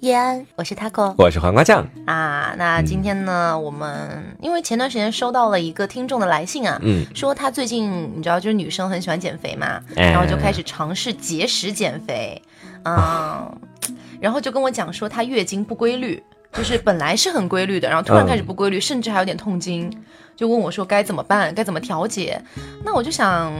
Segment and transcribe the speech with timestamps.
[0.00, 2.54] 叶安，我是 taco，我是黄瓜酱啊。
[2.56, 12.40] 那今天呢，我们因为前段时间收到了一个听众的来信啊，嗯，说他最近你知道，就是女生很喜欢减肥嘛，然后就开始尝试节食减肥，
[12.84, 13.54] 嗯，
[14.18, 19.92] 然后就跟我讲说她月经不规律，就是本来是很规律的，然后突然开始不规律，甚至还有点痛经，
[20.34, 22.40] 就问我说该怎么办，该怎么调节？
[22.82, 23.52] 那我就想，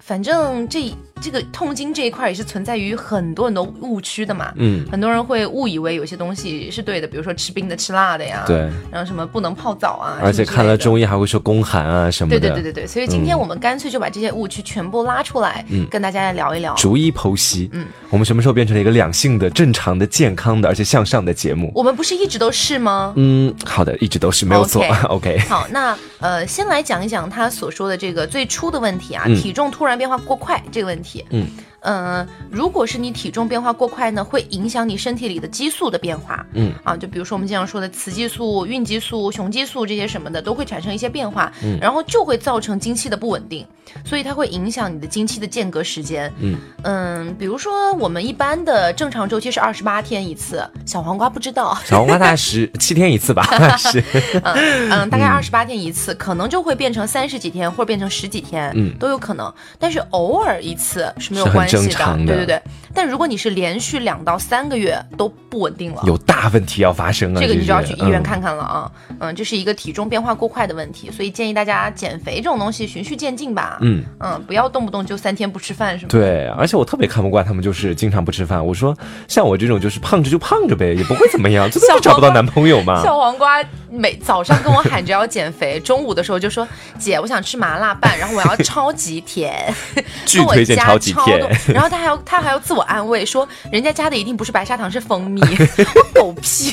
[0.00, 0.94] 反正这。
[1.18, 8.56] 这个痛经这一块也是存在于很多很多误区的嘛，嗯，很多人会误以为有些东西是对的，比如说吃冰的、吃辣的呀，对，
[8.90, 12.78] 然后什么不能泡澡啊，而且看了中医还会说宫寒啊什么的，对对对对。
[12.78, 21.72] 对，所以今天我们干脆就把这些误区全部拉出来，嗯，跟大家来聊一聊，逐一剖析，嗯，我们什么时候变成了一个两性的、正常的、健康的而且向上的节目？
[21.74, 23.12] 我们不是一直都是吗？
[23.16, 25.40] 嗯，好的，一直都是没有错， OK。
[25.48, 31.50] 好，那呃，先来讲一讲他所说的这个最初的问题啊，体重突然变化过快这个问题，嗯。
[31.80, 36.44] 嗯，如果是你体重变化过快呢，会影响你身体里的激素的变化。
[36.54, 36.72] 嗯。
[36.84, 43.66] 啊，就比如说我们经常说的雌激素、孕激素、雄激素这些什么的，都会产生一些变化，嗯，然后就会造成经期的不稳定，
[44.04, 46.32] 所以它会影响你的经期的间隔时间。
[46.38, 46.56] 嗯。
[46.82, 53.44] 嗯，比如说我们一般的正常周期是二十八天一次，小黄瓜不知道， 小黄瓜大概十七天一次吧，
[53.78, 54.02] 是，
[54.42, 61.67] 嗯嗯，大概二十八天一次，可能就会变成三十几天或者变成十几天，嗯，都有可能，但是偶尔一次是没有关系。
[61.68, 62.62] 正常的，对对对，
[62.94, 68.90] 但如果你是连续两到三个月都不稳定了，有大问题要发生了，这个你就要去医院看看了啊。
[69.20, 73.78] 嗯，这是一个体重变化过快的问题，所以建议大家减肥这种东西循序渐进吧。
[73.80, 76.08] 嗯嗯，不要动不动就三天不吃饭什么。
[76.10, 78.64] 对，而且我特别看不惯他们，就是经常不吃饭。
[78.64, 83.02] 我说像我这种就是胖着就胖着呗，也不会怎么样，这是找不到男朋友嘛？
[83.02, 86.66] 小黄瓜每早上跟我喊着要减肥， 中午的时候就说
[86.98, 89.72] 姐，我想吃麻辣拌，然后我要超级甜，
[90.26, 91.38] 巨推荐超级甜。
[91.68, 95.40] 然后他还要他还要自我安慰说，人家加的一定不是白砂糖，是蜂蜜。
[96.14, 96.72] 狗屁！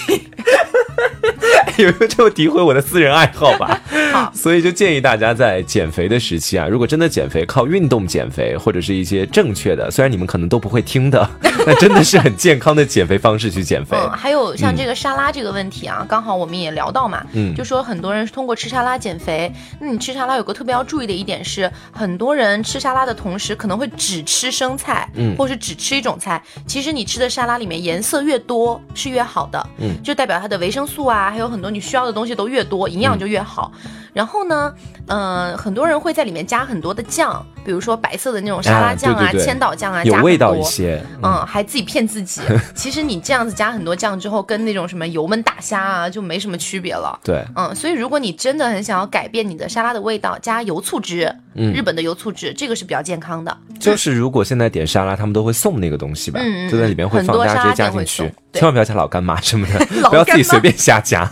[1.78, 3.80] 有没有这么诋毁我的私人爱好吧？
[4.14, 11.30] 好，所以就建议大家在减肥的时期啊，如果真的减肥靠运动减肥，或者是一些正确的，虽然你们可能都不会听的，
[11.66, 13.98] 那真的是很健康的减肥方式去减肥。
[13.98, 19.52] 嗯，还有像这个沙拉这个问题啊，刚好我们也聊到嘛，嗯，就说很多人是通过吃沙拉减肥。
[19.80, 26.42] 那你吃沙拉有个特别要注意的一点是，很多人吃沙拉的同时可能会只吃生菜，嗯，或是只吃一种菜。
[26.68, 33.72] 其实你吃的沙拉里面颜色越多是越好的，嗯，就代表它的维生素啊，还有很多你需要的东西都越多，营养就越好。
[34.14, 34.74] 然后呢，
[35.08, 41.04] 嗯，很多人会在里面加很多的酱，比如说白色的那种沙拉酱啊、千岛酱啊，有味道一些。
[41.22, 42.40] 嗯，还自己骗自己。
[42.74, 47.20] 其实你这样子加很多酱之后，跟那种什么油焖大虾啊就没什么区别了。
[47.24, 53.56] 对，嗯，所以如果你真的很想要改变你的沙拉的味道，加油醋汁，嗯，日本的油醋汁，这个是比较健康的。
[53.80, 56.40] 就是 如果现在点沙拉，他们都会送那个东西吧？
[56.42, 61.30] 嗯就在里面会放，大家直接加进去，千万不要加老干妈什么的， 不要自己随便瞎加。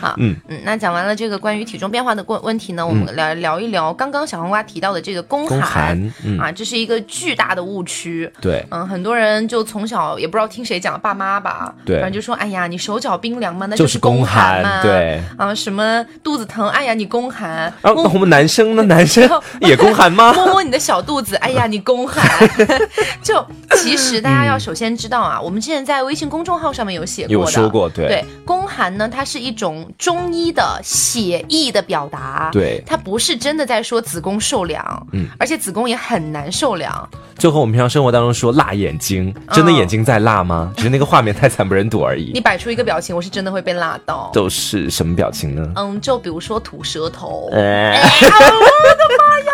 [0.00, 0.36] 好，嗯。
[0.48, 6.00] 嗯，那讲完了这个关于体重变化的问问题呢，我们来聊一聊刚刚小黄瓜提到的这个宫寒。
[6.38, 8.30] 啊，这是一个巨大的误区。
[8.40, 17.50] 对，嗯，很多人就从小也不知道听谁讲，爸妈吧，对，反正就说，哎呀，你手脚冰凉嘛，那就是宫寒嘛，对，啊，什么肚子疼，哎呀，你宫寒。
[17.82, 18.82] 啊，我们男生呢？
[18.90, 19.28] 男生
[19.60, 20.32] 也宫寒吗？
[20.32, 22.24] 摸摸你的小肚子，哎呀，你宫寒。
[23.22, 23.44] 就
[23.76, 40.72] 其实大家要首先知道啊，我们之前在微信公众号上面有写过，有说过，对，对，宫寒呢，它是一种中医的写意的表达，对，它不是真的在说子宫受凉，嗯，而且子宫也很难受凉，就和我们平常生活当中说辣眼睛，真的眼睛在辣吗？
[40.76, 42.32] 只是那个画面太惨不忍睹而已。
[42.34, 44.30] 你摆出一个表情，我是真的会被辣到。
[44.32, 45.72] 都是什么表情呢？
[45.76, 47.50] 嗯，就比如说吐舌头。
[47.52, 49.52] 哎我的妈呀，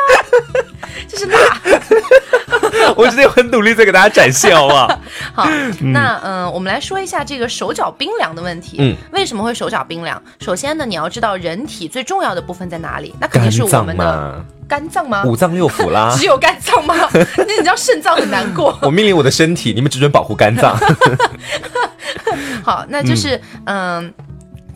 [1.09, 1.61] 这是辣。
[2.97, 5.01] 我今天很努力在给大家展现，好不好？
[5.35, 5.49] 好，
[5.93, 8.77] 那嗯，我们来说一下这个手脚冰凉的问题。
[8.81, 10.21] 嗯，为什么会手脚冰凉？
[10.41, 13.15] 首先呢，你要知道人体最重要的部分在哪里？
[13.21, 15.25] 那肯定是我们的肝脏吗？
[15.25, 16.15] 五脏六腑啦。
[16.19, 16.95] 只有肝脏吗？
[17.13, 18.77] 那你知道肾脏很难过。
[18.83, 20.77] 我命令我的身体，你们只准保护肝脏。
[22.63, 24.13] 好，那就是嗯。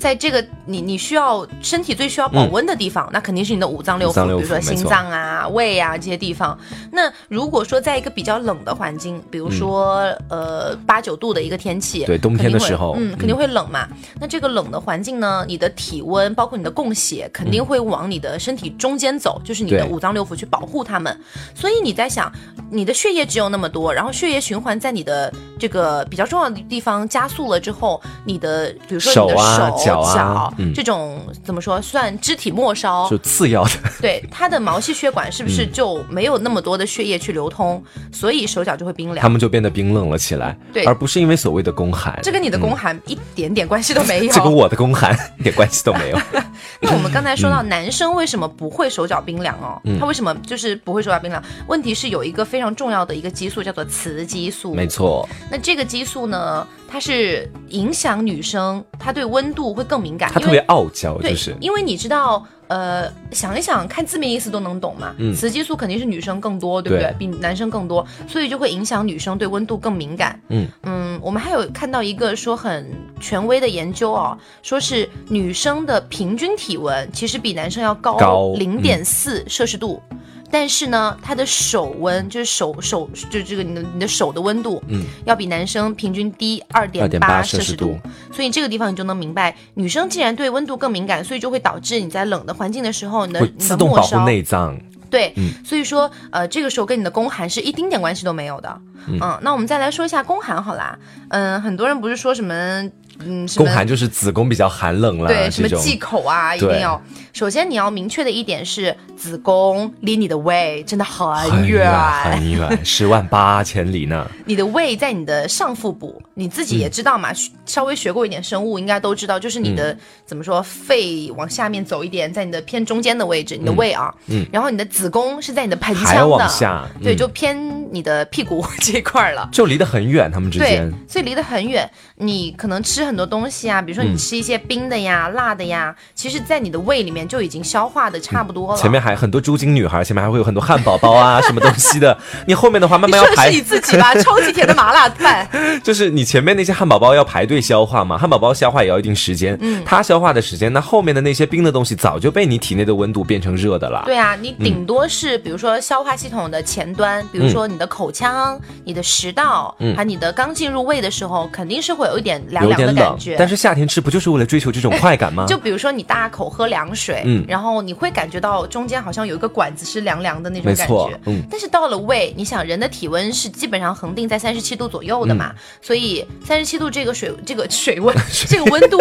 [0.00, 6.58] 在这个你你需要身体最需要保温的地方，那肯定是你的五脏六腑，比如说心脏啊、胃啊这些地方。
[6.90, 13.86] 那如果说在一个比较冷的环境，比如说呃八九度的一个天气，对冬天的时候，嗯，肯定会冷嘛。
[14.18, 21.14] 那这个冷的环境呢，你的体温包括你的供血肯定会往你的身体中间走，就是你的五脏六腑去保护它们。
[21.54, 22.32] 所以你在想，
[22.70, 29.89] 你的血液只有那么多，然后血液循环在你的这个比较重要的地方加速了之后，你的比如说你的手。
[29.96, 33.70] 脚这种怎么说算肢体末梢，就次要的。
[34.00, 37.82] 对，它的毛细血管是不是就没有那么多的血液去流通，
[38.12, 40.56] 所以手脚就会冰凉，他们就变得冰冷了起来。
[40.72, 46.18] 对，而不是因为所谓的宫寒，这跟你的宫寒一点点关系都没有， 这跟我的宫寒一点关系都没有。
[46.80, 49.80] 那我们刚才说到男生为什么不会手脚冰凉哦？
[49.98, 51.42] 他为什么就是不会手脚冰凉？
[51.66, 55.28] 问题是有一个非常重要的一个激素叫做雌激素，没错。
[55.50, 56.66] 那这个激素呢？
[56.92, 60.28] 它是影响女生，她对温度会更敏感。
[60.32, 61.56] 她特别傲娇，就是。
[61.60, 65.14] 因为你知道，呃，想一想，看字面意思都能懂嘛。
[65.18, 65.32] 嗯。
[65.32, 67.14] 雌激素肯定是女生更多，对不对？
[67.16, 70.40] 比男生更多，所以就会影响女生对温度更敏感。
[70.48, 72.90] 嗯嗯，我们还有看到一个说很
[73.20, 80.02] 权威的研究哦，说是女生的平均体温其实比男生要高零点四摄氏度。
[80.50, 87.98] 但是呢，他的手温就是手手就这个你的你的手的温度，嗯，要比男生平均低二点八摄氏度。
[88.32, 94.76] 所以这个地方你就能明白，女生既然对温度更敏感，所以就会导致你在冷的环境的时候，你的自动保护内脏。
[95.08, 98.80] 对，所以说呃，这个时候跟你的宫寒是一丁点关系都没有的。
[99.08, 100.98] 嗯，那我们再来说一下宫寒好啦。
[101.30, 102.88] 嗯，很多人不是说什么。
[103.24, 107.00] 嗯，宫寒就是子宫比较寒冷了，对，什么忌口啊，一定要。
[107.32, 111.92] 首先你要明确的一点是，子宫离你的胃真的很远，
[112.24, 114.28] 很远，十万八千里呢。
[114.44, 117.30] 你的胃在你的上腹部，你自己也知道嘛，
[117.64, 119.96] 稍微学过一点生物，应该都知道，就是你的
[120.26, 127.56] 怎么说，肺往下面走一点，在你的偏中间的位置，你的胃啊，嗯，然后你的子宫是在你的盆腔的下，对，就偏
[127.92, 131.88] 你的屁股 这一块了，就离得很远，他们之间，所以离得很远，
[132.20, 133.00] 你可能吃。
[133.10, 138.78] 很多东西啊，比如说你吃一些冰的呀、辣的呀，其实，在你的胃里面就已经消化的差不多了。
[138.78, 142.16] 前面还很多猪精女孩，前面还会有很多汉堡包啊， 什么东西的。
[142.46, 143.50] 你后面的话慢慢要排。
[143.50, 145.48] 是你自己吧，超级甜的麻辣菜。
[145.82, 149.58] 就是你前面那些汉堡包要排队消化嘛，汉堡包消化也要一定时间。
[149.60, 154.02] 嗯，它消化的时间，那后面的那些冰的东西早就被你体内的温度变成热的了。
[154.04, 163.36] 对啊，你顶多是比如说消化系统的前端，比如说你的口腔、你的食道，还有你的刚进入胃的时候，肯定是会有一点凉凉的感觉。
[163.36, 163.80] 但是夏天。
[163.90, 165.46] 吃不就是为了追求这种快感吗？
[165.48, 171.42] 就比如说你大口喝凉水，嗯，然后你会感觉到中间好像有一个管子是凉凉的那种感觉，嗯。
[171.50, 175.52] 但是到了胃，你想人的体温是基本上恒定在三十七度左右的嘛，
[175.82, 178.14] 所以三十七度这个水这个 水温
[178.46, 178.96] 这个温度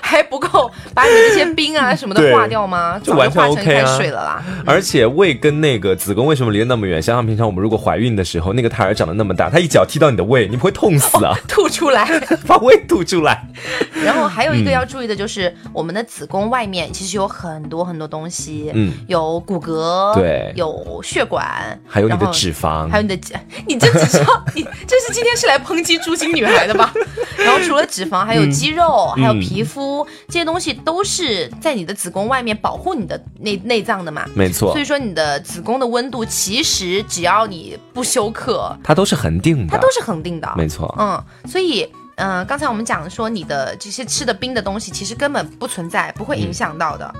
[0.00, 2.98] 还不够把你这些冰啊 什么的化掉吗？
[3.00, 3.96] 就完全 OK 啊。
[3.96, 4.42] 水了啦。
[4.66, 7.00] 而且胃跟那个子宫为什么离得那么远？
[7.00, 11.32] 想想平常我们如果怀孕的时候，那个胎儿长得那么大，他一脚踢到你的胃，你不会痛死啊？
[11.46, 12.04] 吐出来，
[12.52, 13.46] 把胃吐出来，
[14.04, 14.22] 然后。
[14.32, 24.18] 还有一个要注意的就是，我们的子宫外面其实有很多很多东西，嗯，有骨骼，对，有血管，还有你的脂肪，还有你的， 你这只是
[24.54, 26.94] 你这是今天是来抨击猪精女孩的吧？
[27.36, 34.24] 然后除了脂肪，还有肌肉，还有皮肤，这些东西都是在你的子宫外面保护你的内内脏的嘛？
[34.34, 34.72] 没错。
[34.72, 40.94] 所以说你的子宫的温度其实只要你不休克，它都是恒定的，它都是恒定的，没错。
[40.98, 41.86] 嗯，所以。
[42.22, 47.12] 嗯，刚才我们讲说你的这些吃的冰的东西，其实根本不存在，不会影响到的。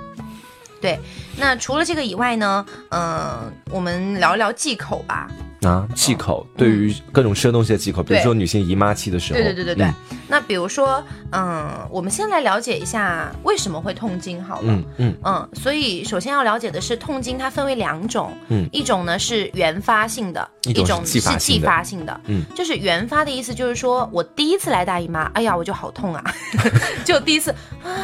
[0.80, 0.96] 对，
[1.38, 5.28] 那除了这个以外呢，嗯，我们聊一聊忌口吧。
[5.62, 9.92] 啊，忌口对于各种吃的东西的忌口，比如说女性姨妈期的时候，对对对对对。
[10.26, 11.00] 那比如说，
[11.30, 14.64] 嗯，我们先来了解一下为什么会痛经好了。
[14.66, 15.48] 嗯嗯嗯。
[15.54, 22.20] 所以首先要了解的是，痛经它分为两种，嗯，一种呢是原发性的，一种是继发性的。
[22.26, 26.34] 嗯，就是原发的意思就是说我第一次来大姨妈，哎呀我就好痛啊，
[27.04, 27.52] 就第一次
[27.84, 27.94] 啊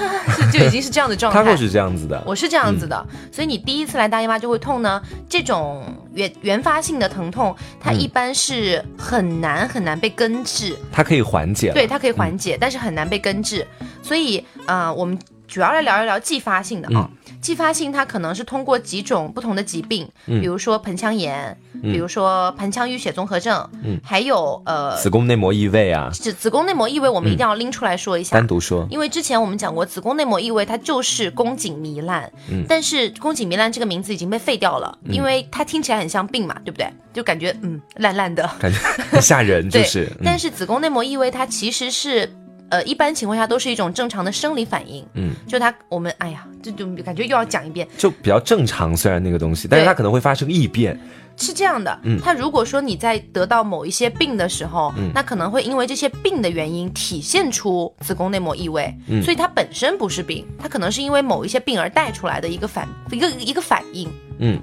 [0.52, 1.42] 就已经是这样的状态。
[1.42, 5.84] 他会是这样子的，我是这样子的，所以你第一次来大姨妈就会痛呢，这种
[6.14, 7.54] 原原发性的疼痛。
[7.80, 13.66] 它一般是很难很难被根治，它可以缓解，对，它可以缓解，但是很难被根治。
[14.02, 17.10] 所以，呃，我们主要来聊一聊继发性的啊。
[17.49, 26.11] 继发性它可能是通过几种不同的疾病，比如说盆腔炎，比如说盆腔淤血综合症，嗯，还有呃子宫内膜异位啊。
[26.12, 36.87] 子子宫内膜异位我们一定要拎出来说一下，单独说，因为之前我们讲过子宫内膜异位它就是宫颈糜烂，嗯，但是宫颈糜烂这个名字已经被废掉了，因为它听起来很像病嘛，对不对？
[37.14, 38.78] 就感觉嗯烂烂的，感觉
[39.11, 40.07] 很吓人， 就是。
[40.23, 42.31] 但是子宫内膜异位它其实是。
[42.70, 45.06] 呃，一般情况下都是一种正常的生理反应。
[45.14, 48.96] 嗯，就它，我们哎呀，就就感觉又要讲一遍，就比较正常。
[48.96, 50.98] 虽然那个东西，但是它可能会发生异变。
[51.40, 58.92] 是这样的，嗯，它如果说你在得到某一些病的时候，嗯，那可能会因为这些病的原因体现出子宫内膜异位。
[59.06, 64.10] 嗯，所以它本身不是病，它可能是因为某一些病而带出来的一个反一个一个反应。
[64.40, 64.60] 嗯。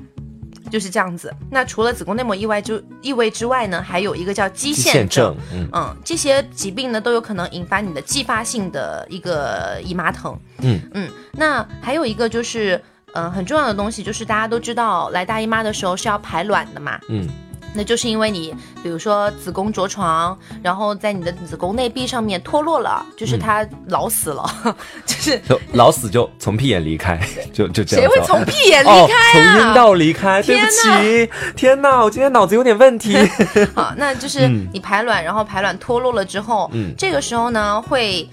[0.75, 1.33] 就是这样子。
[1.49, 5.33] 那除了子宫内膜异外之异位之外呢，还有一个叫肌腺症。
[5.71, 10.37] 嗯，这些疾病呢都有可能引发你的继发性的一个姨妈疼。
[10.59, 16.99] 嗯嗯，那还有一个就是，嗯，很重要的东西就是大家都知道，来大姨妈的时候是要排卵的嘛。
[17.07, 17.25] 嗯。
[17.75, 24.43] 那就是因为你，比如说子宫着床，然后在你的子宫内壁上面脱落了，就是它老死了，
[25.05, 25.41] 就是
[25.73, 27.19] 老死就从屁眼离开，
[27.53, 28.05] 就就这样。
[28.05, 29.59] 谁会从屁眼离开啊？
[29.59, 30.41] 从阴道离开？
[30.41, 33.15] 对不起，天哪，我今天脑子有点问题。
[33.75, 38.27] 好，那就是你排卵，然后排卵脱落了之后，嗯，这个时候呢会。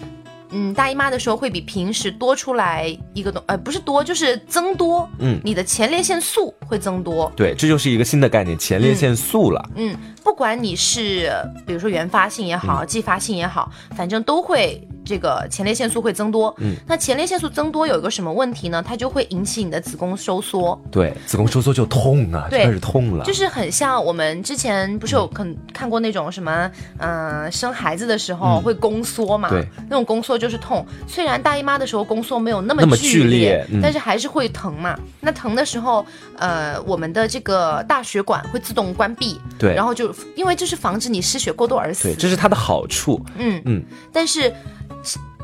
[0.53, 5.09] 嗯，大姨妈的时候会比平时多出来一个东，呃，不是多，就是增多。
[5.19, 7.33] 嗯，你的前列腺素会增多。
[7.35, 9.71] 对，这就是一个新的概念，前列腺素了。
[9.75, 11.33] 嗯，不管你是
[11.67, 14.87] 比如说原发性也好，继发性也好，反正都会。
[15.05, 18.81] 这个前列腺素会增多，嗯，那前列腺素增多有一个什么问题呢？
[18.81, 34.97] 它就会引起你的子宫收缩，对，子宫收缩就痛啊，就开始痛了，就是很像我们之前不是有看看过那种什么，嗯，生孩子的时候会宫缩嘛，对，那种宫缩就是痛，虽然大姨妈的时候宫缩没有那么剧烈，但是还是会疼嘛。
[35.21, 36.07] 那疼的时候，
[36.39, 43.63] 呃，我们的这个大血管会自动关闭，对，然后就因为这是防止你失血过多而死，对，这是它的好处，嗯。
[43.65, 44.53] 嗯，但是。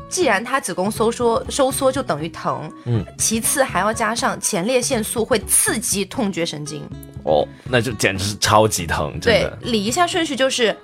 [0.09, 6.81] 既然它子宫收缩收缩就等于疼，嗯，其次还要加上前列腺素会刺激痛觉神经，
[7.23, 10.75] 哦，那就简直是超级疼，对，理一下顺序就是，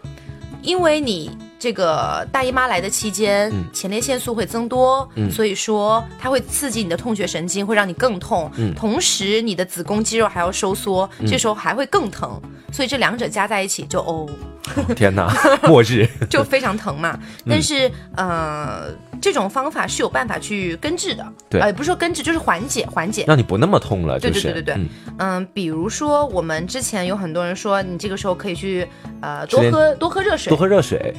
[0.61, 12.39] 因为你这个大姨妈来的期间，前列腺素会增多，所以说它会刺激你的痛觉神经，会让你更痛，同时你的子宫肌肉还要收缩，这时候还会更疼，
[12.71, 14.27] 所以这两者加在一起就哦。
[14.95, 15.31] 天哪，
[15.69, 17.17] 末日 就非常疼嘛。
[17.47, 18.87] 但是，呃，
[19.21, 21.23] 这种方法是有办法去根治的。
[21.47, 24.19] 对，呃，不是说根治，就是缓解，缓解，让你不那么痛了。
[24.19, 24.77] 对对对对对。
[25.19, 28.87] 嗯，比如说我们之前有很多人说，你这个时候可以去，
[29.21, 31.13] 呃，多喝多喝热水，多喝热水。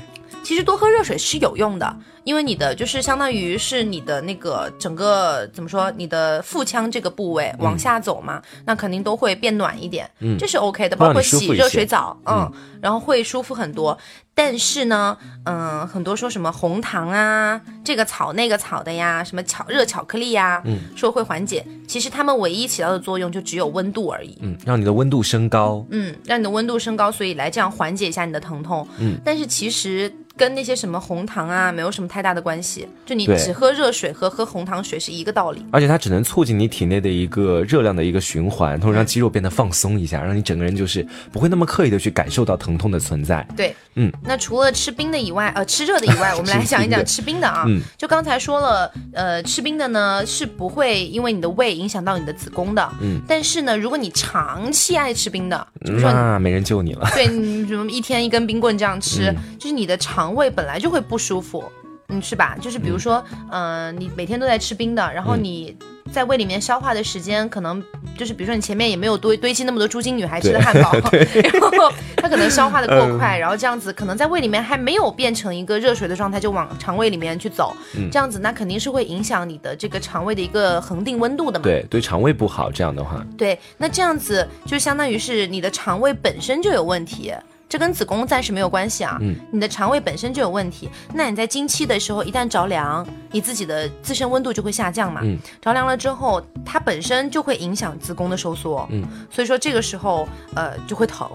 [0.47, 12.49] 其实多喝热水是有用的，因为你的就是相当于是你的那个整个怎么说，你的腹腔这个部位往下走嘛，那肯定都会变暖一点，嗯，这是 OK 的，包括洗热水澡，嗯，
[12.81, 13.99] 然后会舒服很多。
[14.39, 30.13] 但是呢，嗯，很多说什么红糖啊，这个草那个草的呀，什么巧热巧克力呀，嗯，说会缓解，其实它们唯一起到的作用就只有温度而已，嗯，让你的温度升高，嗯，让你的温度升高，所以来这样缓解一下你的疼痛，嗯，但是其实。
[30.39, 32.87] 跟那些什么红糖啊，没有什么太大的关系。
[33.07, 35.65] 就你只喝热水和喝红糖水是一个道理。
[35.73, 41.03] 而且它只能促进你体内的一个热量的一个循环，同时让肌肉变得放松一下，让你整个人就是
[41.33, 43.49] 不会那么刻意的去感受到疼痛的存在。
[43.57, 44.13] 对，嗯。
[44.27, 47.65] 那除了吃冰的以外，呃，吃热的以外， 我们来讲一讲吃冰的啊。
[47.69, 47.81] 嗯。
[47.97, 52.93] 就刚才说了，呃，吃冰的呢是不会因为你的胃影响到你的子宫的。
[53.01, 53.21] 嗯。
[53.29, 57.09] 但是呢，如果你长期爱吃冰的，那没人救你了。
[57.15, 60.17] 对，你什么一天一根冰棍这样吃，就是你的肠。
[60.17, 61.63] 肠胃本来就会不舒服，
[62.09, 62.57] 嗯，是吧？
[62.59, 65.77] 就是比如说，嗯，你每天都在吃冰的，然后你
[66.13, 67.83] 在胃里面消化的时间，可能
[68.17, 70.93] 就是比如说你前面也没有堆堆积那么多猪精女孩吃的汉堡，
[71.53, 77.75] 然后它可能消化的过快，然后这样子可能在胃里面还没有变成一个热水的状态，就往肠胃里面去走，
[78.11, 81.65] 这样子那肯定是会影响你的这个肠胃的一个恒定温度的嘛。
[81.65, 83.25] 对，对肠胃不好，这样的话。
[83.37, 87.33] 对，那这样子就相当于是你的肠胃本身就有问题。
[87.69, 101.29] 这跟子宫暂时没有关系啊，嗯，你的肠胃本身就有问题，那你在经期的时候一旦着凉，你自己的自身温度就会下降嘛，嗯，着凉了之后，它本身就会影响子宫的收缩，嗯，所以说这个时候，呃，就会疼，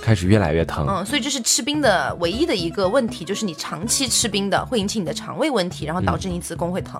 [0.00, 6.98] 开始越来越疼，嗯，所以这是吃冰的唯一的一个问题，就是你长期吃冰的会引起你的肠胃问题，然后导致你子宫会疼。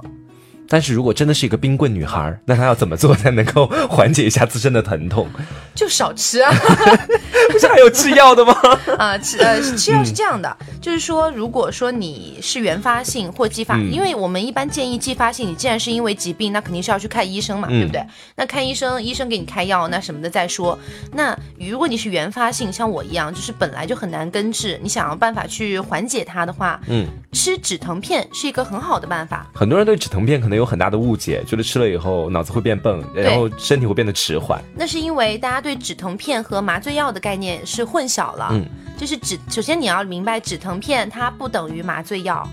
[0.68, 5.28] 但是如果真的是一个冰棍女孩，那她要怎么做才能够缓解一下自身的疼痛？
[5.74, 6.52] 就少吃啊！
[7.52, 8.54] 不是还有吃药的吗？
[8.98, 18.02] 啊，吃呃 吃药是这样的，就是说，如果说你是原发性或继发，因为我们一般建议继发性，你既然是因为疾病，那肯定是要去看医生嘛，对不对？
[18.34, 20.76] 那看医生，医生给你开药，那什么的再说。
[21.12, 29.46] 那如果你是原发性，像我一样，就是本来就很难根治，你想要办法去缓解它的话，嗯，吃止疼片是一个很好的办法。
[29.54, 30.55] 很多人对止疼片可能。
[30.56, 34.60] 有很大的误解，觉得吃了以后脑子会变笨，然后身体会变得迟缓。
[34.74, 38.48] 那是因为大家对止疼片和麻醉药的概念是混淆了。
[38.52, 38.64] 嗯，
[38.96, 42.46] 就是止，首先你要明白，止疼片它不等于麻醉药。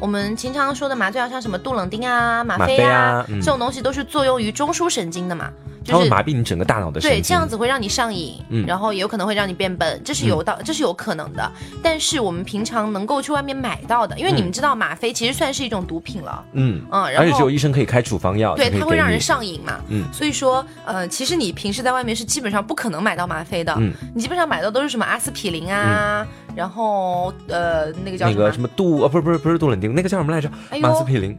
[0.00, 5.50] 我们经常说的麻醉药，像什么杜冷丁啊、吗啡啊，这种东西都是作用于中枢神经的嘛。
[5.92, 7.20] 它会麻痹你整个大脑的神经。
[7.20, 11.52] 对，这样子会让你上瘾，然后也有可能会让你变笨，这是有到，这是有可能的。
[11.82, 16.82] 但是我们平常能够去外面买到的，因为你们知道吗啡其实算是一种毒品了，嗯。
[16.90, 28.68] 嗯，而且只有医生可以开处方药，对，它会让人上瘾嘛，嗯，所以说，呃，其实你平时在外面是基本上不可能买到吗啡的，嗯，你基本上买到都是什么阿司匹林啊，然后呃那个叫那个什么？
[28.76, 30.50] 杜呃不是不是不是杜冷丁，那个叫什么来着？
[30.82, 31.38] 阿司匹林，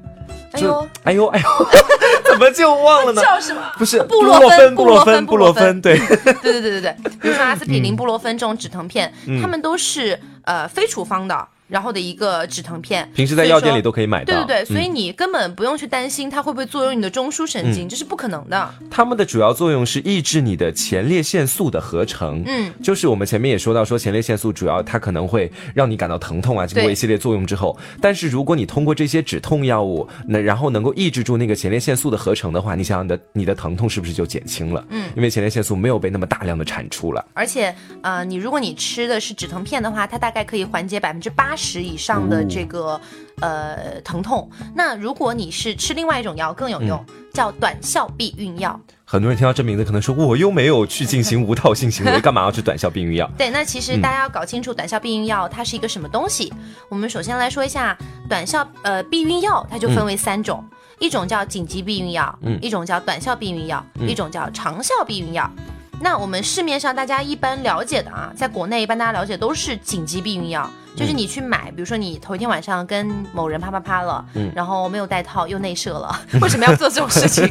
[0.54, 0.88] 哎呦。
[1.04, 1.46] 哎呦哎呦，
[2.32, 3.22] 怎么就忘了呢？
[3.22, 3.62] 叫什么？
[3.78, 5.98] 不是布洛芬布洛芬布洛芬，对。
[6.42, 9.12] 对对对对对，比如说阿司匹林、布洛芬这种止疼片，
[9.42, 11.48] 他们都是呃非处方的。
[11.70, 14.34] 然后的一个止疼片，平时在药店里都可以买到。
[14.34, 18.74] 对对对，所以你根本不用去担心它会不会作用你的中枢神经，这是不可能的。
[18.90, 22.44] 它们的主要作用是抑制你的前列腺素的合成。
[22.46, 27.78] 嗯，就是我们前面也说到，说前列腺素主要它可能会让你感到疼痛啊，经过一系列作用之后。
[28.02, 34.84] 但是如果你通过这些止痛药物，那然后能够抑制住那个前列腺素的合成的话，你想想的你的疼痛是不是就减轻了？
[34.90, 37.24] 嗯，因为前列腺素没有被那么大量的产出了。
[37.34, 42.40] 而且，呃，你如果你吃的是止疼片的话，它大概可以缓解百分之八十以上的。
[42.50, 43.00] 这个
[43.42, 48.80] 呃疼痛，那如果你是吃另外一种药更有用，叫短效避孕药。
[49.06, 53.30] 很多人听到这名字可能说，我又没有去进行无套性行为， 干嘛要吃短效避孕药？
[53.38, 56.52] 对，那其实大家要搞清楚短效避孕药它是一个什么东西。
[56.90, 57.96] 我们首先来说一下
[58.28, 60.64] 短效呃避孕药，它就分为三种，
[61.00, 65.50] 一种叫紧急避孕药，嗯，一种叫短效避孕药，一种叫长效避孕药。
[66.02, 70.70] 那我们市面上大家一般了解的啊，在国内一般大家了解都是紧急避孕药。
[71.00, 77.50] 就是你去买，比如说你头一天晚上跟某人啪啪啪了，嗯，然后没有带套又内射了， 为什么要做这种事情？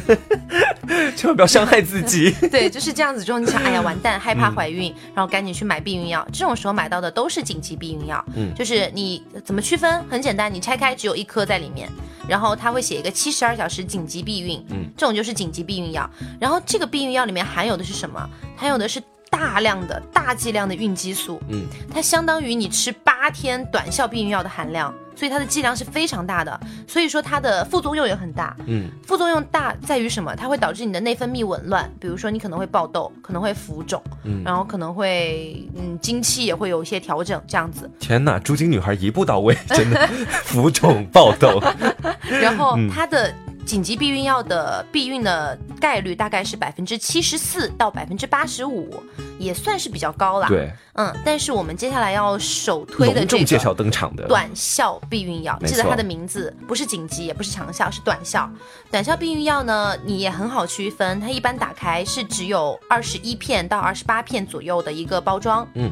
[1.17, 2.29] 千万不要伤害自己。
[2.51, 3.23] 对，就是这样子。
[3.23, 6.23] 之后你想，哎呀，完蛋，害怕怀孕，然后赶紧去买避孕药。
[6.31, 8.23] 这种时候买到的都是紧急避孕药。
[8.35, 10.03] 嗯，就是你怎么区分？
[10.07, 11.89] 很简单，你拆开只有一颗在里面，
[12.27, 14.63] 然后它会写一个七十二小时紧急避孕。
[14.69, 16.07] 嗯，这种就是紧急避孕药。
[16.39, 18.29] 然后这个避孕药里面含有的是什么？
[18.55, 19.01] 含有的是。
[19.29, 30.35] 大量的大剂量的孕激素，嗯，它相当于你吃八天短效避孕药的含量，所以它的剂量是非常大的，所以说它的副作用也很大，嗯，副作用大在于什么？
[30.35, 37.89] 它会导致你的内分泌紊乱，比如说你可能会爆痘，可能会浮肿，嗯，然后可能会嗯经期也会有一些调整，这样子。
[37.99, 40.07] 天哪，猪精女孩一步到位，真的
[40.43, 41.61] 浮肿爆痘，
[42.27, 43.33] 然后它的。
[43.69, 48.91] 紧急避孕药的避孕的概率大概是百分之七十四到百分之八十五，
[49.37, 50.47] 也算是比较高啦。
[50.47, 58.49] 对，嗯，但是我们接下来要首推的这个介绍登场的短效避孕药，记得它的名字不是紧急，也不是长效，是短效。
[58.89, 65.67] 短效避孕药呢，你也很好区分，它一般打开是只有二十一片到二十八片左右的一个包装。
[65.75, 65.91] 嗯，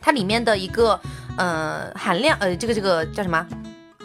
[0.00, 0.98] 它里面的一个
[1.36, 3.46] 呃含量，呃，这个这个叫什么？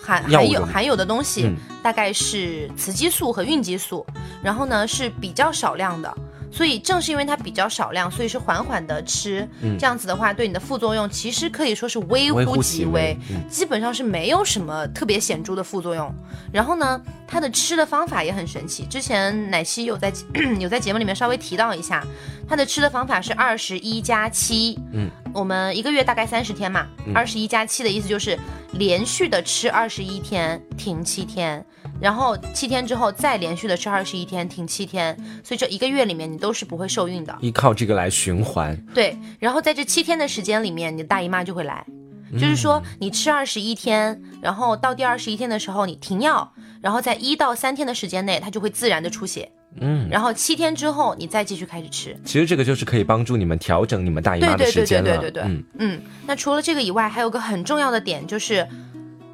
[0.01, 4.05] 含含有含有的东西大概是雌激素和孕激素，
[4.43, 6.13] 然后呢是比较少量的。
[6.53, 9.47] 所以正是因为它比较少量，所以是缓缓的吃，
[9.79, 13.17] 这样子的话，对你的副作用其实可以说是微乎其微，
[13.49, 16.13] 基本上是没有什么特别显著的副作用。
[16.51, 20.11] 然后呢，它的吃的方法也很神奇，之前奶昔有在
[20.59, 22.05] 有在节目里面稍微提到一下，
[22.51, 26.85] 它的吃的方法是二十一加七，嗯，我们一个月大概三十天嘛，
[27.15, 28.37] 二十一加七的意思就是
[28.73, 31.65] 连续的吃二十一天，停七天。
[32.01, 38.75] 然后七天之后再连续的吃二十一天，停七天，所以这一个月里面你都是不会受孕的，依靠这个来循环。
[38.93, 41.85] 对，然后在这七天的时间里面，你的大姨妈就会来，
[42.33, 52.15] 就是说你吃二十一天，然后到第二十一天的时候你停药，然后在一到三天的时间内它就会自然的出血，嗯，然后七天之后你再继续开始吃。
[52.25, 55.09] 其实这个就是可以帮助你们调整你们大姨妈的时间了。
[55.09, 56.01] 对对对对对对，嗯嗯。
[56.27, 58.67] 那除了这个以外，还有个很重要的点就是。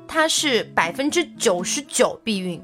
[0.09, 2.61] 它是百分之九十九避孕，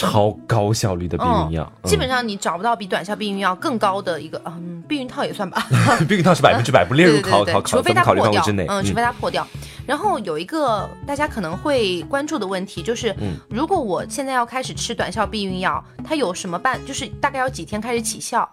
[0.00, 5.66] 超高效率的避孕药，基本上你找不到比短效避孕药更高的一个，嗯，避孕套也算吧。
[6.08, 9.46] 避孕套是百分之百不列入考考考，除非它破掉，嗯，除非它破掉。
[9.86, 13.14] 然后有一个大家可能会关注的问题就是，
[13.48, 16.78] 如果我现在要开始吃短效避孕药，它有什么办？
[16.86, 18.48] 就是大概要几天开始起效？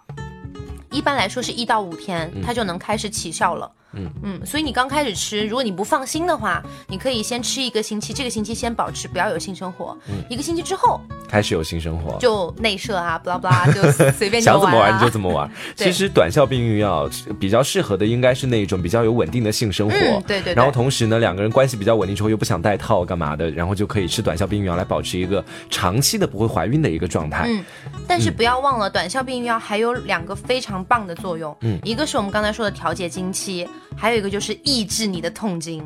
[0.90, 3.70] 一般来说是一到五天，它就能开始起效了。
[3.94, 9.96] 嗯嗯，所以你刚开始吃，如果你不放心的话，你可以先吃一个星期，这个星期先保持不要有性生活。
[10.08, 15.50] 嗯，一个星期之后开始有性生活，就内射啊，巴拉巴拉，就随便想怎么玩你就怎么玩。
[15.74, 17.08] 其实短效避孕药
[17.40, 20.54] 比较适合的应该是那种比较有稳定的性生活，对对。
[20.54, 27.46] 然后同时呢，两个人关系比较稳定之后又不想戴套干嘛的，然后就可以吃短效避孕药来保持一个长期的不会怀孕的一个状态。
[27.48, 27.64] 嗯，
[28.06, 31.56] 但是不要忘了，短效避孕药还有两个非常棒的作用。
[31.62, 33.66] 嗯，一个是我们刚才说的调节经期。
[33.96, 35.82] 还有一个就是抑制你的痛经，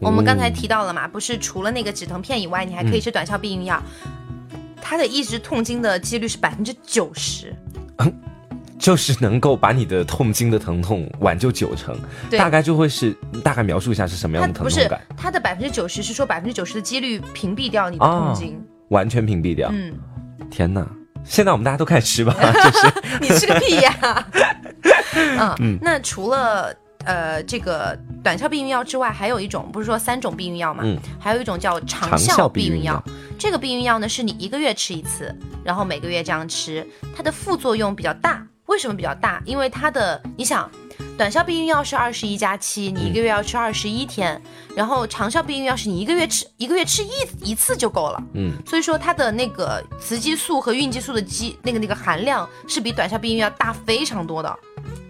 [0.00, 3.82] 我们刚才提到了嘛，不是除了那个止疼片以外，你还可以吃短效避孕药，
[4.80, 7.54] 它的抑制痛经的几率是百分之九十。
[8.78, 11.96] 就是能够把你的痛经的疼痛挽救九成，
[12.32, 15.00] 大概就会是大概描述一下是什么样的疼痛感？
[15.16, 19.68] 它的百分之九十是说百分之九十的几率屏蔽掉你的痛经，完全屏蔽掉。
[19.72, 19.94] 嗯，
[20.50, 20.84] 天哪！
[21.24, 24.26] 现在我们大家都开始吃吧， 就是你吃个屁呀！
[25.60, 30.82] 嗯，那除了呃这个短效避孕药之外，还有一种不是说三种避孕药嘛？
[30.84, 33.02] 嗯，还有一种叫长效避孕药。
[33.38, 35.34] 这个避孕药呢，是你一个月吃一次，
[35.64, 36.86] 然后每个月这样吃，
[37.16, 38.46] 它的副作用比较大。
[38.66, 39.42] 为什么比较大？
[39.44, 40.70] 因为它的，你想，
[41.16, 44.40] 短效避孕药是二十一加七，你一个月要吃二十一天，
[44.74, 47.10] 然后长效避孕药是你一个月吃一个月吃一
[47.50, 48.22] 一次就够了。
[48.34, 54.58] 嗯，所以说它的那个雌激素和孕激素的激那个那个含量是比短效避孕药大非常多的。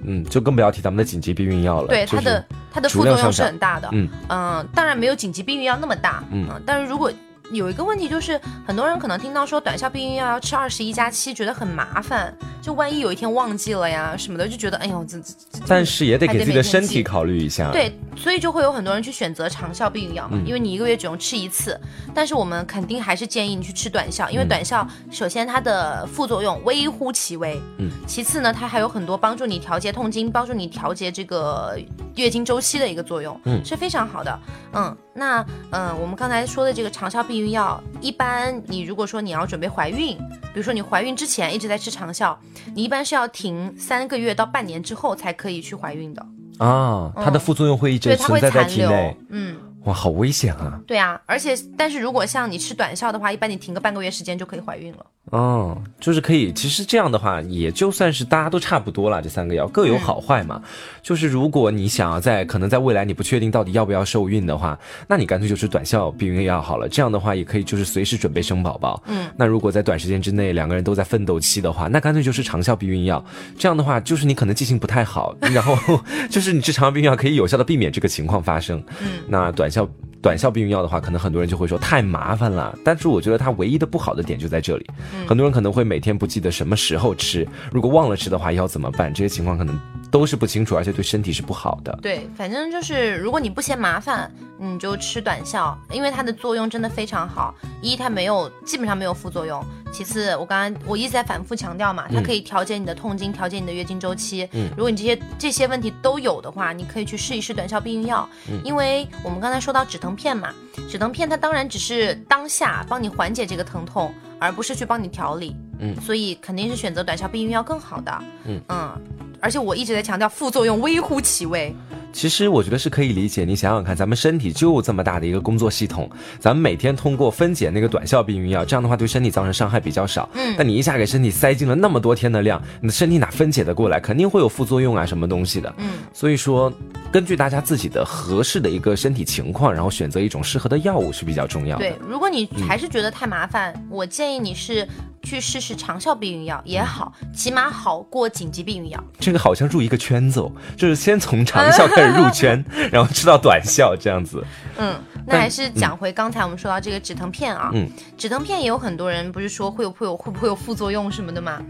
[0.05, 1.87] 嗯，就更不要提咱们的紧急避孕药了。
[1.87, 3.89] 对，它的它的副作用是很大的。
[3.93, 6.23] 嗯嗯，当然没有紧急避孕药那么大。
[6.33, 7.11] 嗯，但是如果
[7.51, 15.35] 有一个问题就是，很多人可能听到说短效避孕药要吃二十一加七，觉得很麻烦，就万一有一天忘记了呀什么的，就觉得哎呦这这。
[15.67, 17.71] 但是也得给自己的身体考虑一下。
[17.71, 21.79] 对，所以就会有很多人去选择长效避孕药嘛，因为你一个月只用吃一次。
[22.15, 31.79] 但是我们肯定还是建议你去吃短效，因为短效首先它的副作用微乎其微，嗯，其次呢它还有很多帮助你调节痛经、帮助你调节这个
[32.15, 34.41] 月经周期的一个作用，嗯，是非常好的，
[34.73, 34.97] 嗯。
[35.15, 42.39] 那嗯，我们刚才说的这个长效避孕药，一般你如果说你要准备怀孕，比如说你怀孕之前一直在吃长效，
[42.75, 46.27] 你一般是要停三个月到半年之后才可以去怀孕的。
[46.59, 47.13] 啊。
[47.17, 50.81] 它的副作用会一直存在在体内，嗯，哇，好危险啊！
[50.87, 54.99] 对啊，而且但是如果像你吃短效的话，一般你停个半个月时间就可以怀孕了。
[55.31, 56.53] 哦，就是可以。
[56.53, 59.23] 其实这样的话，也就算是大家都差不多了。
[59.23, 60.61] 这三个药各有好坏嘛。
[61.01, 66.89] 就是如果你想要在可能在未来你不确定到底要不要受孕的话，那你干脆就吃短效避孕药好了。
[66.89, 69.03] 这样的话也可以就是随时准备生宝宝。
[69.07, 69.29] 嗯。
[69.37, 73.25] 那如果在短时间之内两个人都在奋斗期的话，那干脆就是长效避孕药。
[73.57, 75.77] 这样的话就是你可能记性不太好，然后
[76.31, 78.83] 就是你吃长效避孕药可以有效的避免这个情况发生。
[79.01, 79.21] 嗯。
[79.29, 79.89] 那短效。
[80.21, 82.79] 短效避孕药的话，可能很多人就会说太麻烦了。
[82.85, 84.87] 但是我觉得它唯一的不好的点就在这里，
[85.27, 89.13] 很多人可能会每天不记得什么时候吃，如果忘了吃的话要怎么办？
[89.13, 89.77] 这些情况可能
[90.13, 91.99] 都是不清楚，而且对身体是不好的。
[92.01, 97.53] 对，反正就是如果你不嫌麻烦，你就吃短效，因为它的作用真的非常好。
[97.81, 99.61] 一，它没有基本上没有副作用；
[99.93, 104.49] 其次，我刚刚我一直在反复强调嘛，它可以调节你的痛经，调节你的月经周期。
[104.53, 108.29] 嗯，如果你这些这些问题都有的话，你可以去试一试短效避孕药。
[108.49, 110.13] 嗯，因为我们刚才说到止疼。
[110.15, 110.53] 片嘛，
[110.91, 115.57] 止疼片它当然只是当下帮你缓解这个疼痛，而不是去帮你调理。
[115.79, 118.25] 嗯，所以肯定是选择短效避孕药更好的。
[118.45, 119.01] 嗯嗯，
[119.41, 121.75] 而且我一直在强调副作用微乎其微。
[122.13, 130.29] 其实我觉得是可以理解，你想想看，咱们身体就这么大的一个工作系统，咱们每天通过分解那个短效避孕药，这样的话对身体造成伤害比较少。
[130.35, 133.99] 嗯，但你一下给身体塞进了那么多天的量，你的身体哪分解得过来？
[133.99, 135.75] 肯定会有副作用啊，什么东西的。
[135.79, 136.73] 嗯，所以说，
[137.11, 141.85] 根据大家自己的合适的一个身体情况，然后选择一种适合的药物是比较重要的。
[141.85, 144.87] 对，如果你还是觉得太麻烦，我建议你是。
[145.23, 149.05] 去试试长效避孕药也好，起码好过紧急避孕药。
[149.19, 154.45] 这个好像入一个圈子，哦，就是先从长效开始入圈， 然后吃到短效这样子。
[154.77, 157.71] 嗯，那还是讲回刚才我们说到这个止疼片啊。
[157.73, 161.63] 嗯，止疼片也有很多人不是说会有会有会不会有副作用什么的吗？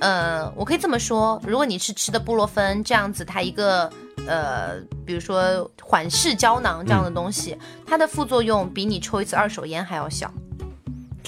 [0.00, 3.90] 呃，我可以这么说，如果你是吃的布洛芬这样子，它一个
[4.28, 10.32] 呃，比如说缓释胶囊这样的东西，它的副作用比你抽一次二手烟还要小。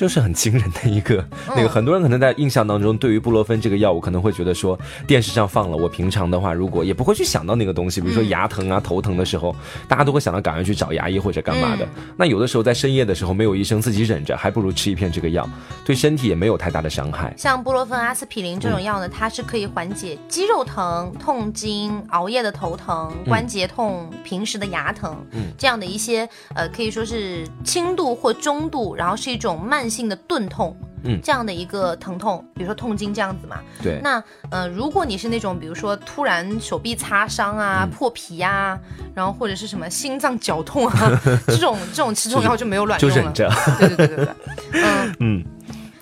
[0.01, 9.55] 就是很惊人的一个那个，很多人可能在印象当中，对于布洛芬这个药物，可能会觉得说电视上放了，我平常的话，如果也不会去想到那个东西，比如说牙疼啊、头疼的时候，
[9.87, 11.87] 大家都会想到赶快去找牙医或者干嘛的。
[12.17, 15.47] 那有的时候在深夜的时候没有医生，自己忍着，还不如吃一片这个药，
[15.85, 17.35] 对身体也没有太大的伤害。
[17.37, 25.15] 像布洛芬、阿司匹林这种药呢，它是可以缓解肌肉疼、痛经、熬夜的头疼、关节痛、平时的牙疼，
[25.59, 29.90] 这样的一些呃，可以说是轻度或中度，然后是一种慢。
[29.91, 33.59] 性的钝痛，嗯，这样的一个疼痛，比如说痛经这样子嘛。
[33.83, 34.01] 对。
[34.03, 38.79] 那呃，如果你是那种，比如说突然手臂擦伤啊、破皮呀，
[39.15, 43.17] 然后或者是什么心脏绞痛啊， 这种这种吃中药就没有卵用了。
[43.17, 43.51] 就忍着。
[43.79, 44.35] 对对对对对。
[44.73, 45.45] 嗯 嗯。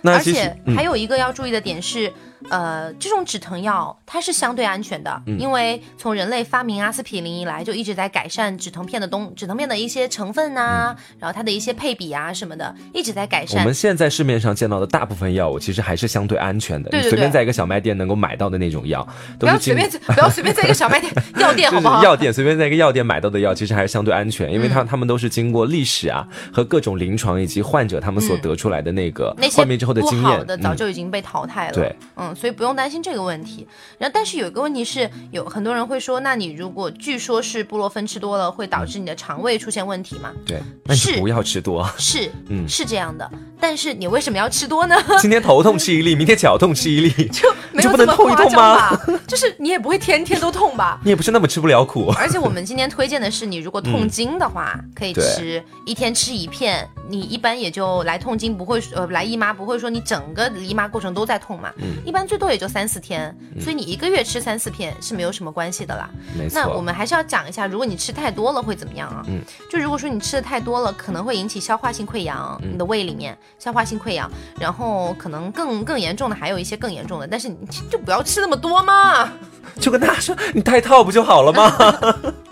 [0.05, 2.13] 而且还有一个要注意的点是。
[2.51, 13.61] 呃，这种止疼药它是相对安全的，因为从人类发明阿司匹林以来，就一直在改善止疼片的东止疼片的一些成分呐，然后它的一些配比啊什么的，一直在改善。
[13.61, 19.07] 我们现在市面上见到的大部分药物其实还是相对安全的，你随便在一个小卖店能够买到的那种药，
[19.39, 22.03] 不要随便不要随便在一个小卖店 药店好不好？
[22.03, 31.75] 药店随便在一个药店买到的药，其实还是相对安全，因为它他们都是经过历史啊和各种临床以及患者他们所得出来的那个那些之后的经验，的早就已经被淘汰了。
[31.75, 32.35] 对，嗯。
[32.39, 33.67] 嗯，所以不用担心这个问题。
[33.99, 40.33] 然后，但是有一个问题是，有很多人会说，那你如果据说是布洛芬吃多了会导致你的肠胃出现问题吗？
[40.47, 41.89] 对，那你不要吃多。
[41.99, 43.29] 是， 嗯，是这样的。
[43.61, 44.95] 但是你为什么要吃多呢？
[45.21, 49.01] 今天头痛吃一粒，明天脚痛吃一粒， 就没有这么夸张吧？
[49.27, 51.01] 就是你也不会天天都痛吧？
[51.03, 52.13] 你也不是那么吃不了苦。
[52.17, 56.89] 而且我们今天推荐的是，你如果痛经的话，可以吃一天吃一片。
[57.11, 61.73] 你一般也就来痛经，不会呃来姨妈，不会说你整个姨妈过程都在痛嘛？
[61.79, 66.11] 嗯，一般最多也就三四天，所以你一个月吃三四片是没有什么关系的啦。
[66.39, 66.61] 没错。
[66.61, 69.25] 那我们还是要讲一下，如果你吃太多了会怎么样啊？
[69.27, 77.57] 嗯，就如果说你吃的太多了，可能会引起消化性溃疡，你的胃里面消化性溃疡，然后可能更更严重的还有一些更严重的，但是你
[77.91, 79.33] 就不要吃那么多嘛。
[79.81, 81.73] 就跟大家说，你戴套不就好了吗？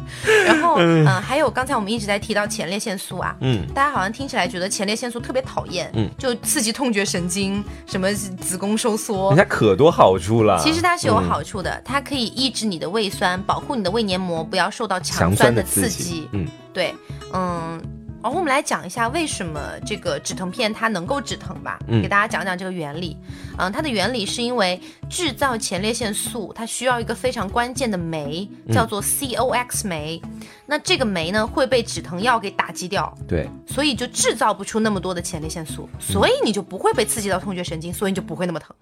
[0.46, 10.58] 然后，嗯，还有刚才我们一直在提到前列腺素啊，嗯，大家好像听起来觉得前列腺素特别讨厌，嗯，就刺激痛觉神经，什么子宫收缩，人家可多好处了。
[10.62, 16.28] 其实它是有好处的，它可以抑制你的胃酸，保护你的胃黏膜不要受到强酸的刺激。
[16.32, 16.94] 嗯，对，
[17.32, 17.80] 嗯。
[18.22, 23.16] 然后我们来讲一下为什么这个止疼片它能够止疼吧，给大家讲讲这个原理。
[23.58, 30.20] 嗯，它的原理是因为制造前列腺素，它需要一个非常关键的酶，叫做 COX 酶。
[30.66, 38.74] 那这个酶呢会被止疼药给打击掉，对，所以就制造不出那么多的前列腺素，所以你就不会被刺激到痛觉神经，所以你就不会那么疼。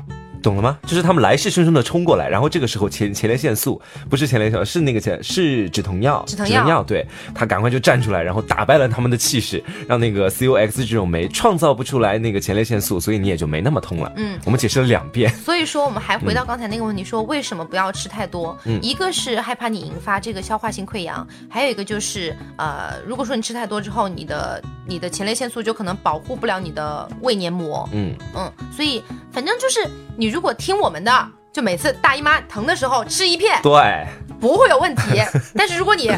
[0.44, 0.78] 懂了吗？
[0.86, 3.80] 就是他们来势汹汹的冲过来，然后这个时候前前列腺素
[4.10, 7.04] 不是前列腺，是那个前是止疼药，止疼药，对
[7.34, 14.12] 他赶快就站出来，然后打败了他们的气势，让那个 COX 这种酶创造不出来那个前列腺素，所以你也就没那么痛了。
[14.16, 15.34] 嗯，我们解释了两遍。
[15.36, 18.54] 所以说我们还回到刚才那个问题，说为什么不要吃太多？
[18.66, 27.88] 嗯，一个是害怕你引发这个消化性溃疡，还有一个就是呃，如果说你吃太多之后，你的你的前列腺素就可能保护不了你的胃黏膜。
[27.92, 29.02] 嗯嗯，所以
[29.32, 29.88] 反正就是。
[30.16, 34.04] 你如果听我们的，就每次大姨妈疼的时候吃一片，对，
[34.40, 35.22] 不会有问题。
[35.54, 36.10] 但是如果你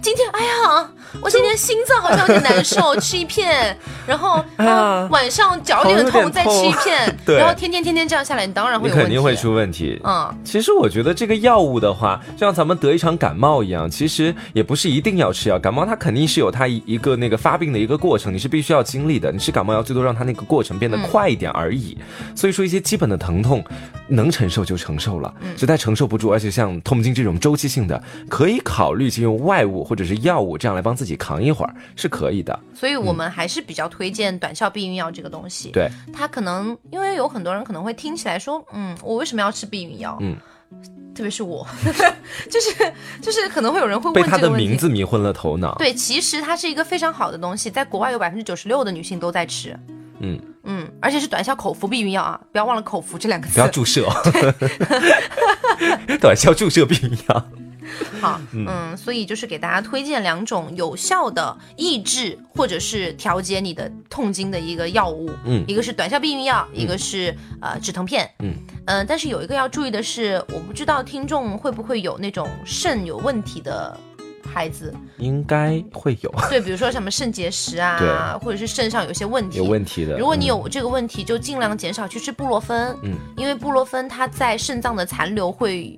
[0.00, 0.88] 今天，哎呀。
[1.20, 10.00] 我今天心脏好像有点难受，吃一片，然后啊晚上脚有点痛，再吃一片， 然后天天天天这样下来，你当然会有肯定会出问题。
[10.04, 15.58] 嗯，其实我觉得这个药物的话，就像咱们得一场感冒一样，其实也不是一定要吃药。
[15.58, 19.32] 感冒它肯定是有它一一个那个发病的一个过程，你是必须要经历的。
[19.32, 21.98] 你吃感冒药最多让它那个过程变得快一点而已。
[22.36, 23.64] 所以说一些基本的疼痛
[24.06, 35.72] 能承受就承受了，实在承受不住，而且像痛经这种周期性的，可以考虑进用外物或者是药物这样来帮自己扛一会儿是可以的，所以我们还是比较推荐短效避孕药这个东西。
[35.72, 40.16] 对，它可能因为有很多人可能会听起来说，嗯，我为什么要吃避孕药？
[40.20, 40.36] 嗯，
[41.12, 41.66] 特别是我，
[42.48, 45.74] 就是就是可能会有人会被它的名字迷昏了头脑。
[45.74, 49.76] 对，其实它是一个非常好的东西，在国外有百分之九十六的女性都在吃。
[50.20, 54.06] 嗯嗯，而且是短效口服避孕药啊，不要忘了口服这两个字，不要注射。
[56.20, 57.50] 短效注射避孕药。
[58.20, 68.54] 好，嗯，所以就是给大家推荐两种有效的抑制或者是调节你的痛经的一个药物，嗯，一个是短效避孕药，一个是呃止疼片，嗯。
[68.86, 73.96] 嗯，但是有一个要注意的是，我不知道听众会不会有那种肾有问题的。
[74.52, 74.92] 孩子。
[75.18, 80.18] 应该会有，对，比如说什么肾结石啊，或者是肾上有些问题，有问题的。
[80.18, 85.96] 如果你有这个问题，就尽量减少去吃布洛芬，嗯，因为布洛芬它在肾脏的残留会，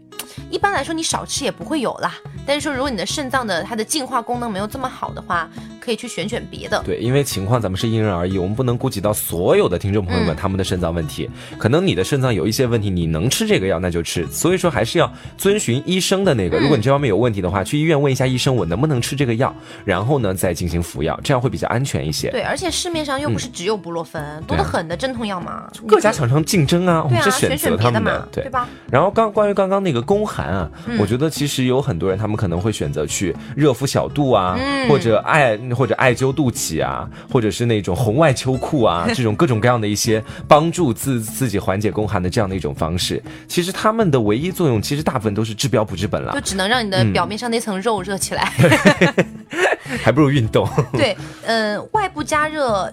[0.50, 2.14] 一般来说你少吃也不会有啦。
[2.46, 5.48] 但是说如果你的肾脏的它的净化功能没有这么好的话，
[5.80, 6.82] 可以去选选别的。
[6.84, 11.30] 对，因为情况咱们是因人而异，我们不能顾及到所有的听众朋友们他们的肾脏问题。
[11.58, 14.26] 可能你的肾脏有一些问题，你能吃这个药那就吃。
[14.26, 22.30] 所以说还是要遵循医生的那个，如果你这方面有问题的话，去医院问一下医生，我能不能吃这个药，然后呢再进行服药，这样会比较安全一些。
[22.30, 25.70] 对，而且市面上又不是只有布洛芬，多得很的镇痛药嘛。
[25.86, 28.68] 各家厂商竞争啊，我们是选择他们的，对吧？
[28.90, 34.56] 然后刚关于刚刚那个宫寒啊，我觉得其实有很多人他们可能会选择去热敷小肚啊，
[34.88, 36.52] 或者艾或者艾灸肚。
[36.52, 48.52] 脐啊，或者是那种红外秋裤啊， 这种各种各样的一些帮助自自己缓解宫寒的这样的一种方式，其实他们的唯一作用，其实大部分都是治标不治本了，就只能让你的表面上那层肉热起来，
[50.04, 50.68] 还不如运动。
[50.92, 52.92] 对，嗯，外部加热。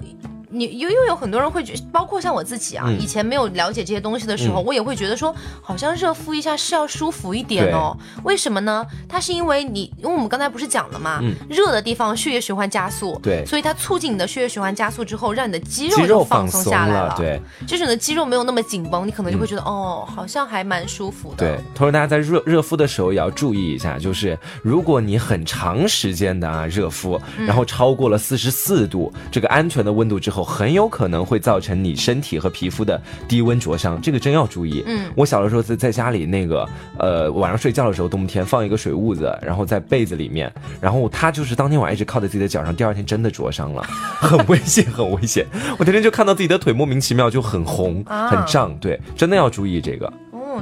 [0.50, 7.96] 你又又有很多人会觉，包括像我自己啊，以前没有了解这些东西的时候，我也会觉得说，好像热敷一下是要舒服一点哦。
[8.24, 8.86] 为什么呢？
[9.08, 11.22] 它是因为你，因为我们刚才不是讲了吗？
[11.48, 21.38] 热的地方血液循环加速，对，所以它促进你的血液循环加速之后，让你的肌肉就放松下来了，对，就是你的肌肉没有那么紧绷，你可能就会觉得哦，好像还蛮舒服的。
[21.38, 30.39] 对，同时大家在热热敷的时候也要注意一下，就是如果你很长时间的啊热敷，然后超过了四十四度这个安全的温度之后。
[30.40, 34.84] 后，很有可能会造成你身体和皮肤的低温灼伤，这个真要注意。
[34.88, 43.84] 嗯，我小的时候在在家里那个呃晚上睡觉的时候，冬天放一个水痦子，然后在被子里面，然后它就是当天晚上一直靠在自己的脚上，第二天真的灼伤了，
[44.20, 45.46] 很危险，很危险。
[45.78, 50.12] 我天天就看到自己的腿莫名其妙就很红、很胀，对，真的要注意这个。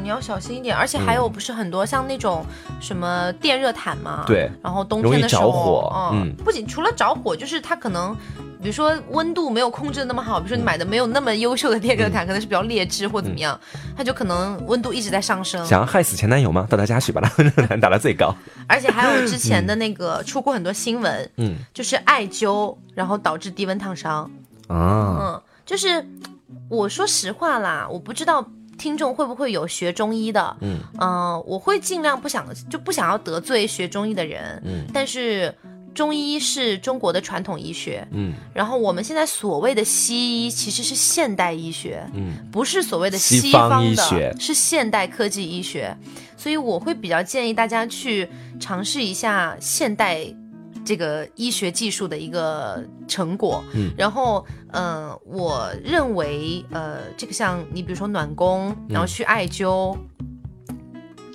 [0.02, 2.46] 你要小心一点，而且还有不是很多像那种
[2.80, 4.24] 什么电热毯嘛？
[4.28, 4.50] 对。
[4.64, 6.12] 然后冬天的时候，着火。
[6.14, 6.34] 嗯。
[6.44, 8.16] 不仅除了着火，就是它可能，
[8.62, 13.60] 比如说温度没有控制的那么好，比如说你买的没有那么优秀的电热毯，可能是比较劣质或怎么样，
[13.96, 15.66] 它就可能温度一直在上升。
[15.66, 16.66] 想要害死前男友吗？
[16.70, 18.34] 到他家去把他热毯打到最高。
[18.68, 24.30] 而且还有之前的那个出过很多新闻，嗯，就是艾灸然后导致低温烫伤。
[24.68, 25.18] 啊。
[25.20, 26.06] 嗯，就是
[26.70, 28.46] 我说实话啦，我不知道。
[28.78, 30.56] 听众会不会有学中医的？
[30.62, 34.62] 嗯嗯，我会尽量不想就不想要得罪学中医的人。
[34.66, 35.54] 嗯，但是
[35.94, 38.08] 中医是中国的传统医学。
[38.12, 42.06] 嗯，然后我们现在所谓的西医其实是现代医学。
[42.14, 45.96] 嗯，不是所谓的西方医学，是现代科技医学。
[46.38, 50.34] 所以我会比较建议大家去尝试一下现代。
[50.88, 59.98] 这个医学技术的一个成果，嗯，然后，嗯，我认为，呃，这个像你比如说暖宫，然后去艾灸。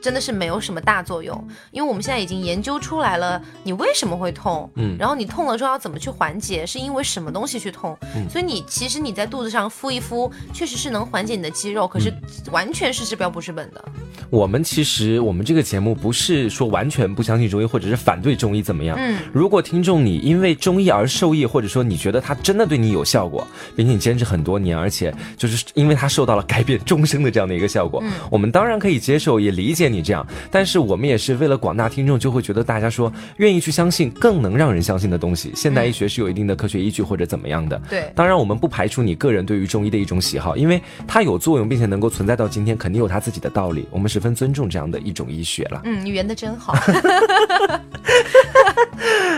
[0.03, 12.13] 真的是没有什么大作用，因为我们现在已经研究出来了，你为什么会痛，嗯，然后你痛了之后要怎么去缓解，是因为什么东西去痛，嗯，所以你其实你在肚子上敷一敷，确实是能缓解你的肌肉，可是
[12.51, 13.85] 完全是治标不治本的。
[14.29, 29.92] 我们其实我们这个节目不是说完全不相信中医，或者是反对中医怎么样，嗯，如果听众你因为中医而受益，或者说你觉得它真的对你有效果，并且你坚持很多年，而且就是因为它受到了改变终生的这样的一个效果，嗯，我们当然可以接受，也理解。
[29.93, 35.53] 你这样，但是我们也是为了广大听众，就会觉得大家说愿意去相信更能让人相信的东西。
[35.55, 37.81] 现代医学是有一定的科学依据或者怎么样的。
[37.89, 43.87] 对，当然我们不排除你个人对于中医的一种喜好，因为它有作用，并且能够存在到今天，肯定有它自己的道理。
[43.91, 45.83] 我们十分尊重这样的一种医学了。
[45.85, 46.75] 嗯，你圆的真好。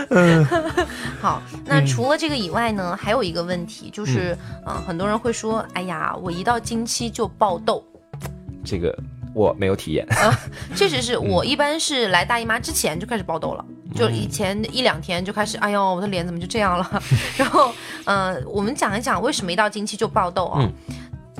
[0.09, 0.45] 嗯，
[1.19, 1.41] 好。
[1.65, 7.83] 那除了这个以外呢，还有一个问题就是，嗯，很多人会说，哎呀，我一到经期就爆痘。
[8.63, 8.95] 这个。
[9.35, 10.33] 我没有体验，啊
[10.75, 17.03] 确实是我一般是来大姨妈之前就开始爆痘了，就以前一两天就开始，哎呦，我的脸怎么就这样了？
[17.35, 17.73] 然后，
[18.05, 20.65] 嗯，我们讲一讲为什么一到经期就爆痘啊？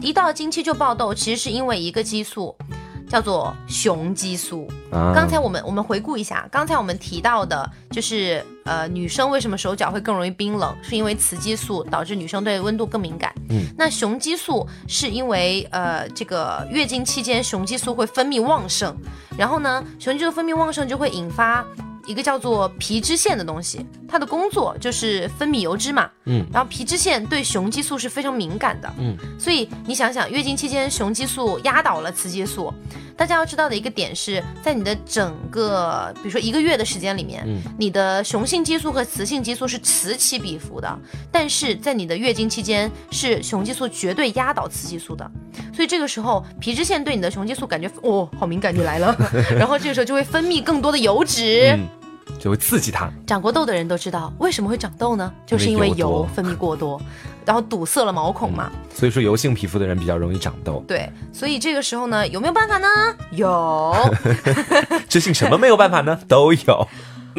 [0.02, 2.54] 一到经期就爆痘，其实是因为一个激素。
[3.08, 4.68] 叫做雄激素。
[4.92, 13.34] 刚才我们我们回顾一下，刚才我们提到的就是呃，女生为什么手脚会更容易冰冷，是因为雌激素导致女生对温度更敏感。
[13.50, 18.96] 嗯，那雄激素是因为呃，这个月经期间雄激素会分泌旺盛，
[19.38, 21.66] 然后呢，雄激素分泌旺盛就会引发。
[22.08, 32.74] 一个叫做皮脂腺的东西，它的工作就是分泌油脂嘛，嗯，然后皮脂腺对雄激素是非常敏感的，嗯，所以你想想，月经期间雄激素压倒了雌激素，
[33.16, 41.00] 大家要知道的一个点是在你的整个，比如说一个月的时间里面，嗯，你的雄性激素和雌性激素是此起彼伏的，
[41.32, 45.30] 但是在你的月经期间是雄激素绝对压倒雌激素的，
[45.74, 49.16] 所以这个时候皮脂腺对你的雄激素感觉哦好敏感，你来了，
[49.58, 51.78] 然后这个时候就会分泌更多的油脂。
[52.40, 53.10] 就会刺激它。
[53.26, 55.32] 长过痘的人都知道，为什么会长痘呢？
[55.46, 57.02] 就是因为油分泌过多，
[57.46, 58.72] 然后堵塞了毛孔嘛。
[58.94, 60.84] 所以说，油性皮肤的人比较容易长痘。
[60.88, 62.88] 对，所以这个时候呢，有没有办法呢？
[63.32, 63.96] 有。
[65.10, 66.20] 知性什么没有办法呢？
[66.28, 66.88] 都有。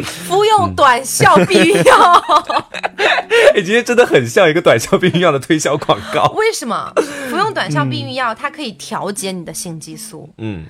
[0.02, 2.24] 服用短效避孕药。
[3.54, 6.26] 你，今天真的很像一个短效避孕药的推销广告。
[6.36, 6.92] 为什么？
[7.30, 10.28] 服用短效避孕药，它可以调节你的性激素。
[10.36, 10.66] 嗯。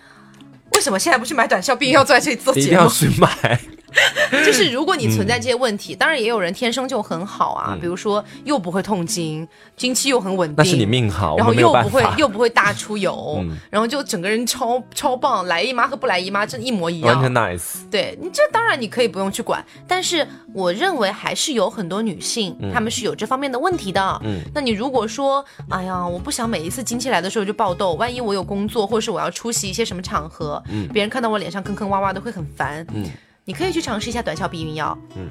[0.71, 2.67] 为什么现在不去买短效避孕药，坐在这里做节目？
[2.67, 3.61] 一定要去买。
[4.45, 9.47] 就是如果你存在这些问题，当然也有人天生就很好啊，比如说又不会痛经，
[9.77, 17.89] 经期又很稳定，那是你命好，然后又不会又不会大出油， 然后就整个人超超棒，来姨妈和不来姨妈真一模一样，完全 nice。
[17.91, 24.21] 对你这当然你可以不用去管，但是我认为还是有很多女性她们是有这方面的问题的。
[24.25, 33.07] 嗯，那你如果说，哎呀，我不想每一次经期来的时候就爆痘，万一我有工作或是我要出席一些什么场合，嗯，别人看到我脸上坑坑洼洼的会很烦，嗯。
[33.47, 35.31] 你可以去尝试一下短效避孕药，嗯，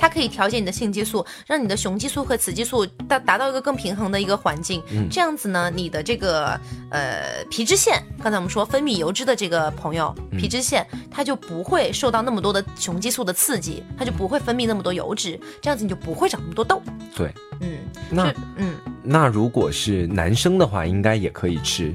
[0.00, 16.82] 它可以调节你的性激素，让你的雄激素和雌激素达达到一个更平衡的一个环境，嗯，这样子呢，你的这个呃皮脂腺，刚才我们说分泌油脂的这个朋友，皮脂腺它就不会受到那么多的雄激素的刺激，它就不会分泌那么多油脂，这样子你就不会长那么多痘。
[17.14, 17.78] 对，嗯，
[18.10, 21.94] 那嗯，那如果是男生的话，应该也可以吃。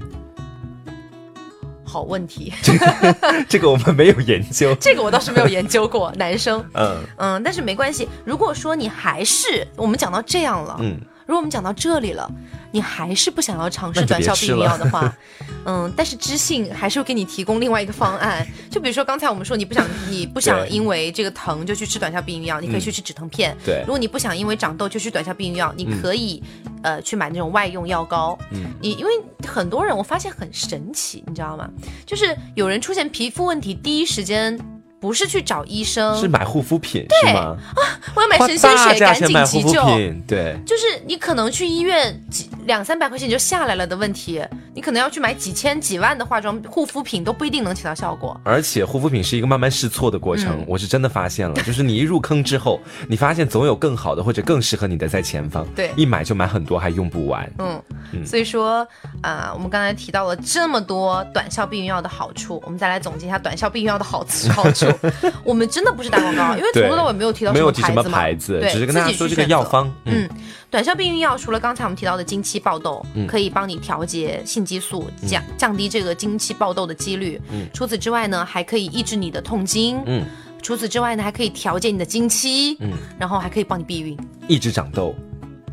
[1.97, 2.53] 好问题，
[3.49, 6.13] 这个我们没有研究， 这个我倒是没有研究过。
[6.15, 8.08] 男生，嗯嗯，但是没关系。
[8.23, 10.95] 如果说你还是我们讲到这样了，嗯，
[11.28, 12.28] 如果我们讲到这里了。
[12.69, 15.17] 你还是不想要尝试短效避孕药的话，
[15.65, 18.46] 嗯，但是知性还是会给你提供另外一个方案。
[18.69, 23.56] 就比如说刚才我们说，你不想你不想因为这个疼就去吃短效避孕药，你可以去吃止疼片。
[23.65, 26.44] 对，如果你不想因为长痘就去短效避孕药，你可以
[26.84, 28.38] 呃去买那种外用药膏。
[28.52, 29.12] 嗯，你因为
[29.48, 31.69] 很多人我发现很神奇，你知道吗？
[32.06, 34.60] 就是有人出现皮肤问题，第一时间。
[35.00, 37.56] 不是去找医生，是买护肤品，是吗？
[37.75, 37.81] 啊，
[38.15, 39.83] 我要买神仙水，赶紧急救。
[40.25, 44.43] 对，就是你可能去医院几两三百块钱就下来了的问题，
[44.73, 48.39] 你可能要去买几千几万的化妆护肤品都不一定能起到效果。
[48.43, 55.63] 而且护肤品是一个慢慢试错的过程，我是真的发现了， 就是你一入坑之后，你发现总有更好的或者更适合你的在前方。
[55.75, 57.48] 对，一买就买很多，还用不完。
[57.60, 58.87] 嗯，所以说
[59.21, 64.87] 啊，我们刚才提到了这么多短效避孕药的好处，我们再来总结一下短效避孕药的好好处。
[65.44, 69.92] 我们真的不是打广告， 因为从头到尾没有提到没有提什么牌子，只是跟大家说这个药方。
[70.06, 70.27] 嗯，
[70.69, 77.42] 短效避孕药除了刚才我们提到的经期爆痘，可以帮你调节性激素，降降低这个经期爆痘的几率。
[77.52, 80.02] 嗯，除此之外呢，还可以抑制你的痛经。
[80.06, 80.25] 嗯，
[80.62, 82.77] 除此之外呢，还可以调节你的经期。
[82.79, 84.17] 嗯，然后还可以帮你避孕，
[84.48, 85.15] 一直长痘。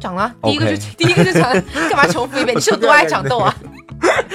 [0.01, 1.51] 长了，第一个就第一个就长，
[1.89, 2.55] 干嘛重复一遍？
[2.55, 3.55] 你是有多爱长痘啊？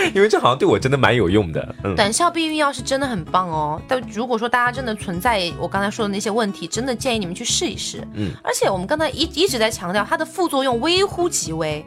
[0.16, 1.76] 因为这好像对我真的蛮有用的。
[1.84, 8.05] 嗯短效避孕药是真的很棒哦，但如果说大家真的存在我刚才说的那些问题，真的建议你们去试一试。
[8.14, 11.86] 嗯，而且我们刚才一一直在强调它的副作用微乎其微。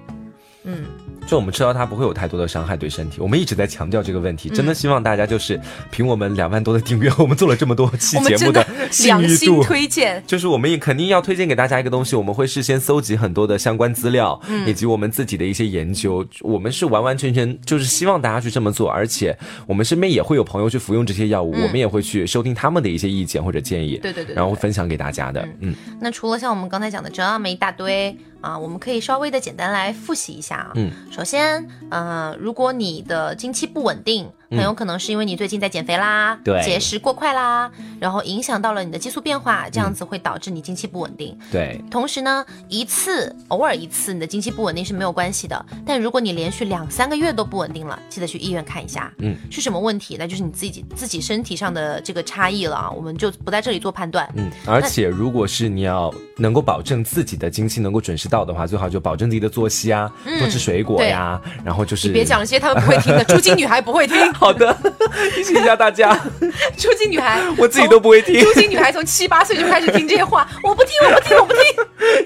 [0.64, 0.84] 嗯。
[1.26, 5.58] 就我们吃到它不会有太多的伤害对身体，我们一直在强调这个问题，真的希望大家就是
[5.90, 8.66] 凭我们两万多的订阅，我们做了这么多期节目的
[9.04, 25.74] 良心推荐， 就是我们也肯定要推荐给大家一个东西，我们会事先搜集很多的相关资料，以及我们自己的一些研究，我们是完完全全就是希望大家去这么做，而且我们身边也会有朋友去服用这些药物，我们也会去收听他们的一些意见或者建议，对对对，然后分享给大家的，嗯。
[26.00, 28.14] 那除了像我们刚才讲的这么一大堆。
[28.42, 30.72] 啊，我们可以稍微的简单来复习一下啊。
[30.74, 34.28] 嗯，首先，呃，如果你的经期不稳定。
[34.56, 41.36] 很有可能是因为你最近在减肥啦，对，节食过快啦，然后影响到了你的激素变化，这样子会导致你经期不稳定。
[41.50, 49.12] 对，同时呢，一次偶尔一次你的经期不稳定是没有关系的，但如果你连续两三个月都不稳定了，记得去医院看一下。
[49.18, 50.16] 嗯，是什么问题？
[50.18, 54.28] 那就是你自己自己身体上的这个差异了啊，我们就不在这里做判断。
[54.36, 64.16] 嗯，而且如果是你要能够保证自己的经期能够准时到的话，最好就保证自己的作息啊，多吃水果呀，然后就是你别讲这些，他们不会听的， 猪精女孩不会听。
[64.42, 64.76] 好的，
[65.34, 66.12] 提醒一下大家，
[66.76, 68.40] 初经女孩， 我自己都不会听。
[68.44, 71.62] 初经女孩从七八岁就开始听这些话，我不听，我不听，我不听。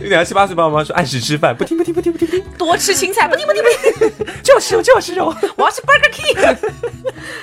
[0.00, 2.26] 你俩七八岁，爸爸妈妈说按时吃饭，不听，不听，不听，不听。
[2.26, 3.68] 不听，多吃青菜，不听，不听，不
[4.08, 6.56] 听，就要吃肉，就要吃肉，我要吃 Burger King。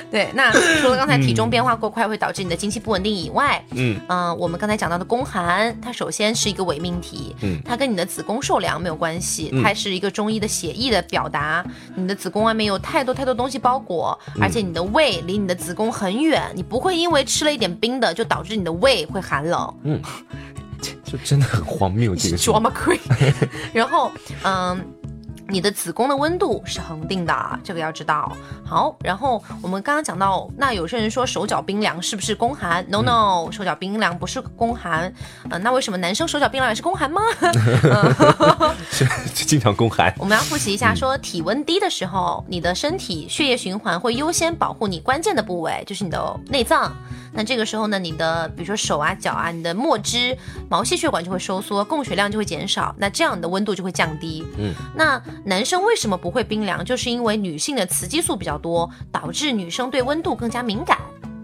[0.10, 4.00] 对，那除了刚才体重变化过快会导致你的经期不稳定以外，嗯。
[4.10, 11.64] 嗯，我们刚才讲到的宫寒，它首先是一个伪命题，嗯，它跟你的子宫受凉没有关系，它是一个中医的写意的表达，
[11.96, 15.22] 你的子宫外面有太多太多东西包裹，而且你的胃。
[15.28, 19.76] 离你的子宫很远，你不会因为吃了一点冰的就导致你的胃会寒冷。
[19.84, 20.02] 嗯，
[21.04, 22.38] 就真的很荒谬这个。
[22.38, 23.00] Drama queen。
[23.74, 24.12] 然后，
[24.44, 24.84] 嗯。
[25.48, 28.32] 你的子宫的温度是恒定的，这个要知道。
[28.66, 35.14] 好，然后我们刚刚讲到，那有些人说手脚冰凉是不是宫寒？No No，手脚冰凉不是宫寒。
[35.50, 37.22] 嗯，那为什么男生手脚冰凉也是宫寒吗？
[39.34, 40.14] 经常宫寒。
[40.18, 46.96] 我们要复习一下，说体温低的时候，你的身体血液循环会优先保护你关键的部位，就是你的内脏。
[47.34, 50.38] 那这个时候呢，你的比如说手啊、脚啊，你的末肢
[50.70, 54.46] 毛细血管就会收缩，供血量就会减少，那这样你的温度就会降低。
[54.58, 56.86] 嗯，那男生为什么不会冰凉？
[56.86, 60.98] 就是因为女性的雌激素比较多，导致女生对温度更加敏感。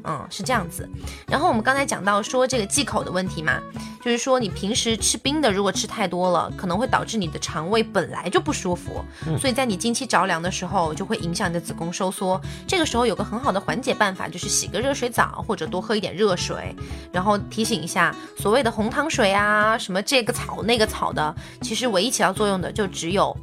[0.03, 0.87] 嗯，是这样子。
[1.27, 3.59] 然后我们刚才讲到说这个忌口的问题嘛，
[4.01, 9.03] 就是说你平时吃冰的，如果吃太多了，可能会导致你的肠胃本来就不舒服，
[9.39, 12.39] 所以在你经期着凉的时候，就会影响你的子宫收缩。
[12.67, 16.75] 这个时候有个很好的缓解办法，就是洗个热水澡，或者多喝一点热水。
[17.11, 23.35] 然后提醒一下，所谓的红糖水啊，什么这个草那个草的，其实唯一起到作用的就只有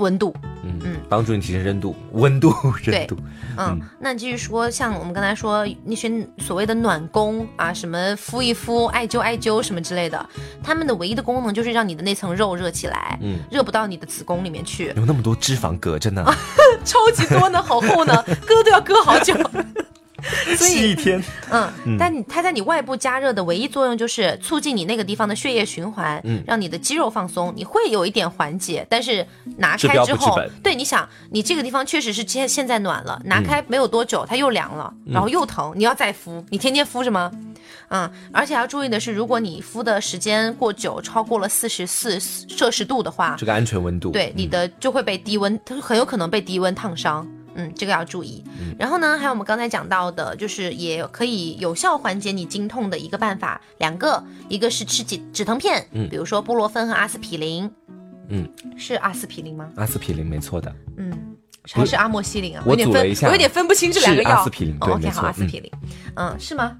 [0.00, 0.34] 温度。
[0.62, 3.16] 嗯嗯，帮助你提升温度、温度、热度。
[3.56, 10.28] 嗯，那继续说，像我们刚才说那些所谓的暖宫啊，什么敷一敷、艾灸艾灸什么之类的，
[10.62, 14.92] 他们的唯一的功能就是让你的那层肉热起来，嗯，热不到你的子宫里面去。
[14.96, 16.24] 有那么多脂肪隔着呢，
[16.84, 19.34] 超级多呢，好厚呢， 割都要割好久。
[20.56, 28.86] 所以一天，嗯，但你它在你外部加热的唯一作用就是促进你那个地方的血液循环，嗯，让你的肌肉放松，你会有一点缓解。
[28.88, 37.30] 但是拿开之后，对，你想，你这个地方确实是现现在暖了，拿开没有多久它又凉了，然后又疼，你要再敷，你天天敷什么？
[37.88, 47.26] 嗯，而且要注意的是，如果你敷的时间过久，超过了四十四摄氏度的话，这个安全温度，对你的就会被低温，它很有可能被低温烫伤。
[47.54, 48.44] 嗯，这个要注意。
[48.78, 57.70] 然后呢，还有我们刚才讲到的，就是也可以有效缓解你经痛的一个办法，两个，一个是吃止止疼片，嗯，比如说布洛芬和阿司匹林，
[58.28, 59.68] 嗯，是阿司匹林吗？
[59.76, 61.12] 阿司匹林没错的，嗯，
[61.72, 62.62] 还是阿莫西林啊？
[62.66, 64.30] 我组了一下，我有点分不清这两个药。
[64.30, 65.70] 阿司匹林，对，没错，阿司匹林，
[66.14, 66.76] 嗯，是吗？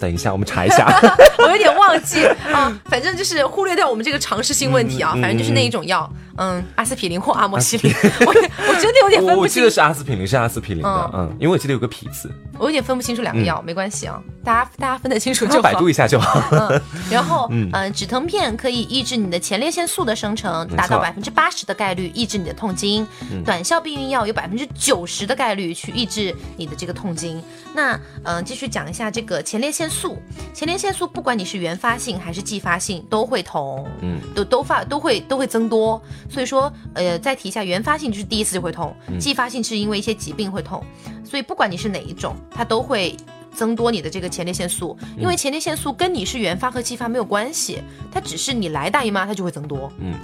[0.00, 0.86] 等一下，我们查一下。
[1.38, 5.12] 我有点忘记啊，反正就是忽略掉我们这个常识性问题啊。
[5.12, 7.94] 反正就是那一种药，嗯，阿司匹林或阿莫西林。
[8.20, 9.40] 我我真的有点分不清。
[9.42, 12.30] 我记得是阿司匹林，是阿司匹林的，嗯，因为我记得有个匹字。
[12.58, 15.62] 我有点分不清楚两个药，没关系啊，大家大家分得清楚就好。
[15.62, 16.40] 百度一下就好。
[16.52, 16.80] 嗯，
[17.10, 23.06] 然后 嗯，止疼片可以抑制你的前列腺素的生成，达到百分之八十的概率抑制你的痛经。
[23.44, 27.42] 短效避孕药有百分之九十的概率去抑制你的这个痛经。
[27.74, 30.16] 那嗯，继续讲一下这个前列腺素。
[30.52, 36.00] 前列腺素不管你是原发性还是继发性都会痛，嗯，都都发都会都会增多。
[36.28, 40.82] 所以说，呃，再提一下，原发性就是第一次就会痛，继发性是因为一些疾病会痛。
[41.24, 43.16] 所以不管你是哪一种，它都会
[43.54, 50.14] 增多你的这个前列腺素，因为前列腺素跟你是原发和继发没有关系，它只是你来大姨妈它就会增多，嗯。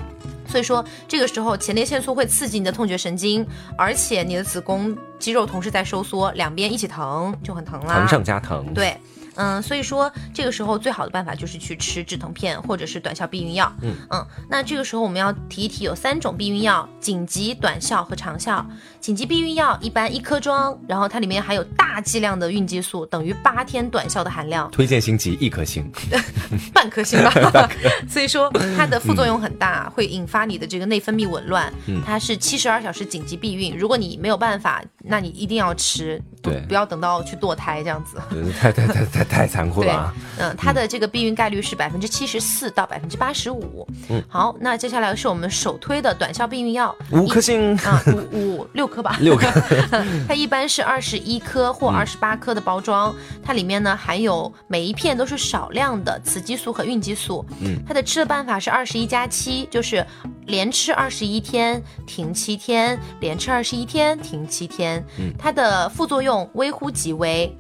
[0.46, 3.46] 所以说这个时候前列腺素会刺激你的痛觉神经，
[3.78, 8.96] 而且你的子宫肌肉同时在收缩，两边一起疼就很疼啦，疼上加疼，对。
[9.36, 13.72] 嗯，所以说这个时候最好的办法就是去吃止疼片或者是短效避孕药。
[13.82, 18.64] 嗯嗯，那这个时候我们要提一提，有三种避孕药：紧急、短效和长效。
[19.00, 24.70] 紧急避孕药一般一颗装，然后它里面含有大剂量的孕激素，等于八天短效的含量。
[24.70, 25.90] 推荐星级一颗星，
[26.74, 27.32] 半颗星吧。
[28.08, 31.72] 所以说它的副作用很大，会引发你的这个内分泌紊乱。
[32.04, 38.20] 它是七十二小时紧急避孕，如果你没有办法，那你一定要吃，对，不要等到去堕胎这样子。
[38.60, 40.12] 太太太太太残酷了。
[40.38, 43.88] 嗯，它的这个避孕概率是百分之七十四到百分之八十五。
[44.10, 48.90] 嗯，好，那接下来是我们首推的短效避孕药，五颗星啊，五五六。
[48.90, 49.46] 颗吧， 六颗，
[50.26, 57.46] 它一般是二十一颗或二十八颗的包装，它里面呢含有每一片都是少量的雌激素和孕激素。
[57.60, 60.04] 嗯，它的吃的办法是二十一加七，就是
[60.46, 64.89] 连吃二十一天停七天，连吃二十一天停七天。
[65.18, 67.54] 嗯，它的副作用微乎其微，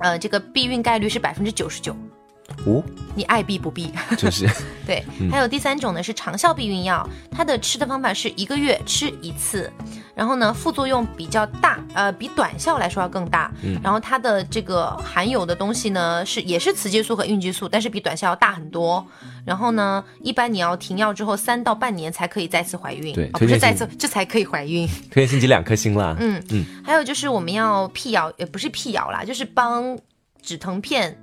[0.00, 1.94] 呃，这个避孕概率是百分之九十九。
[2.66, 2.82] 哦，
[3.14, 3.92] 你爱避不避？
[4.18, 4.48] 就是
[4.84, 5.04] 对。
[5.30, 9.72] 还有第三种呢，是长效避孕药，它的吃的方法是一个月吃一次。
[10.20, 13.50] 然后呢，副作用比较大，呃，比短效来说要更大。
[13.62, 19.02] 嗯，然后它的这个含有的东西呢，是也是雌激素和孕激素，但是比短效要大很多。
[19.46, 23.14] 然后呢，一般你要停药之后三到半年才可以再次怀孕。
[23.14, 24.86] 对，不是再次，这才可以怀孕。
[25.10, 26.14] 推荐星级两颗星啦。
[26.20, 26.66] 嗯嗯。
[26.84, 29.98] 还有就是我们要辟谣，也不是辟谣啦，就是帮
[30.42, 31.18] 止疼片。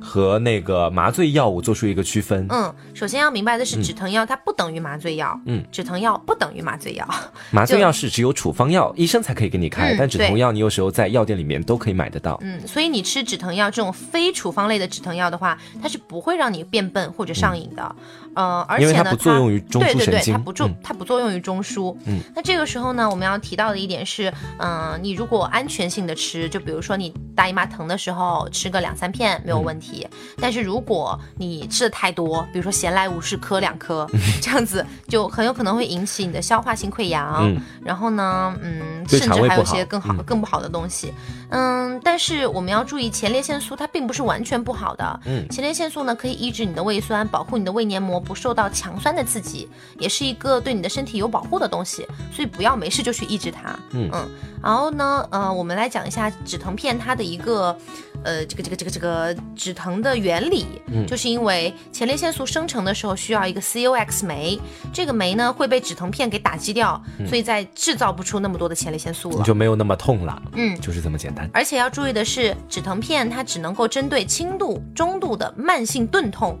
[0.00, 2.46] 和那个麻醉药物做出一个区分。
[2.50, 5.38] 嗯，首先要明白的是，止疼药它不等于麻醉药。
[5.46, 7.08] 嗯，止疼药不等于麻醉药。
[7.50, 12.38] 麻醉药是只有处方药，医生才可以给你开，但止疼药你有时候在药店里面都可以买得到。
[12.42, 17.96] 嗯，所以你吃止疼药这种非处方类的止疼药的话，它是不会让你变笨或者上瘾的。
[18.38, 21.96] 呃，而且呢，它不作用于中枢神经，它不作，它不作用于中枢。
[22.06, 30.06] 嗯，那这个时候呢，我们要提到的一点是，嗯，你如果安全性的吃，就比如说你大姨妈疼的时候吃个两三片没有问题，
[30.40, 34.08] 但是如果你吃的太多，比如说闲来无事磕两颗，
[34.40, 37.52] 这样子就很有可能会引起你的消化性溃疡，
[37.84, 41.12] 然后呢，嗯，甚至还有一些更好、更不好的东西。
[41.50, 45.20] 嗯，但是我们要注意，前列腺素它并不是完全不好的。
[45.24, 49.68] 嗯，前列腺素呢可以抑制你的胃酸，保护你的胃黏膜不受到强酸的刺激，
[49.98, 52.06] 也是一个对你的身体有保护的东西。
[52.30, 53.76] 所以不要没事就去抑制它。
[53.92, 54.28] 嗯嗯，
[54.62, 57.76] 然后呢，呃，我们来讲一下止疼片它的一个。
[58.24, 64.58] 呃，这个这个这个这个止疼的原理，嗯就是因为前列腺素生成的时候需要一个 COX 酶，
[64.92, 70.42] 这个酶呢会被止疼片给打击掉，所以在制造不出那么多的前列腺素了，你就没有那么痛了。
[70.54, 71.48] 嗯，就是这么简单。
[71.54, 76.58] 而且要注意的是，止疼片它只能够针对轻度、中度的慢性钝痛。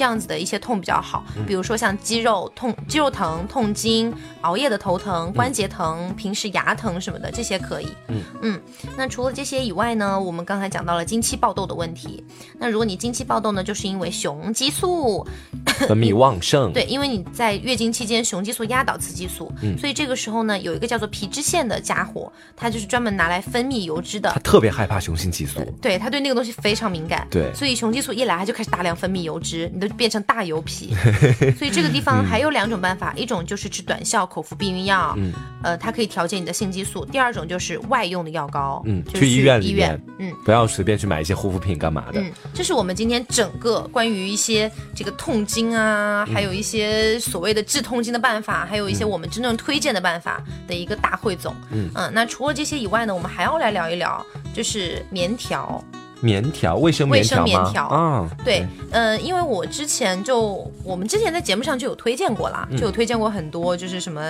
[0.00, 7.88] 这样子的一些痛比较好，比如说像肌肉痛、肌肉疼、痛经、熬夜的头疼、关节疼、平时牙疼什么的，这些可以。
[8.08, 8.60] 嗯嗯，
[8.96, 12.24] 那除了这些以外呢，我们刚才讲到了经期爆痘的问题。
[12.58, 15.22] 那如果你经期爆痘呢，就是因为雄激素
[15.66, 16.72] 分泌 旺盛。
[16.72, 24.30] 对，因为你在月经期间雄激素压倒雌激素，所以这个时候呢，有一个叫做皮脂腺的家伙，它就是专门拿来分泌油脂的。
[24.32, 27.28] 它特别害怕雄性激素，对，它对那个东西非常敏感。
[27.30, 30.94] 对，所以雄激素一来，它就开始大量分泌油脂，你都变成大油皮。
[31.58, 35.32] 所以这个地方还有两种办法，一种就是吃短效口服避孕药，嗯，
[35.62, 37.04] 呃，它可以调节你的性激素。
[37.04, 42.20] 第二种就是外用的药膏，嗯，去医院里面，嗯，不要随便去买一些护肤品干嘛的。
[42.20, 51.54] 嗯，这是我们今天整个关于一些这个痛经啊，还有一些所谓的治痛经的办法，还有一些我们真正推荐的办法的一个大汇总。
[51.70, 54.24] 嗯嗯，那除了这些以外呢，我们还要来聊一聊，
[54.54, 55.82] 就是棉条。
[56.20, 64.20] 棉条，卫生棉条条啊，对，嗯，因为我之前就我们之前在节目上就有推荐过啦，就有推荐过很多，就是什么，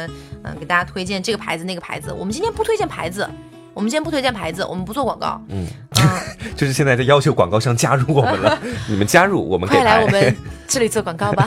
[0.43, 2.12] 嗯，给大家推荐这个牌子那个牌子。
[2.12, 3.28] 我们今天不推荐牌子，
[3.74, 5.41] 我们今天不推荐牌子，我们不做广告。
[5.49, 5.66] 嗯，
[6.57, 10.36] 就是现在在要求广告商加入我们了， 你们加入我们快来我们
[10.68, 11.47] 这里做广告吧。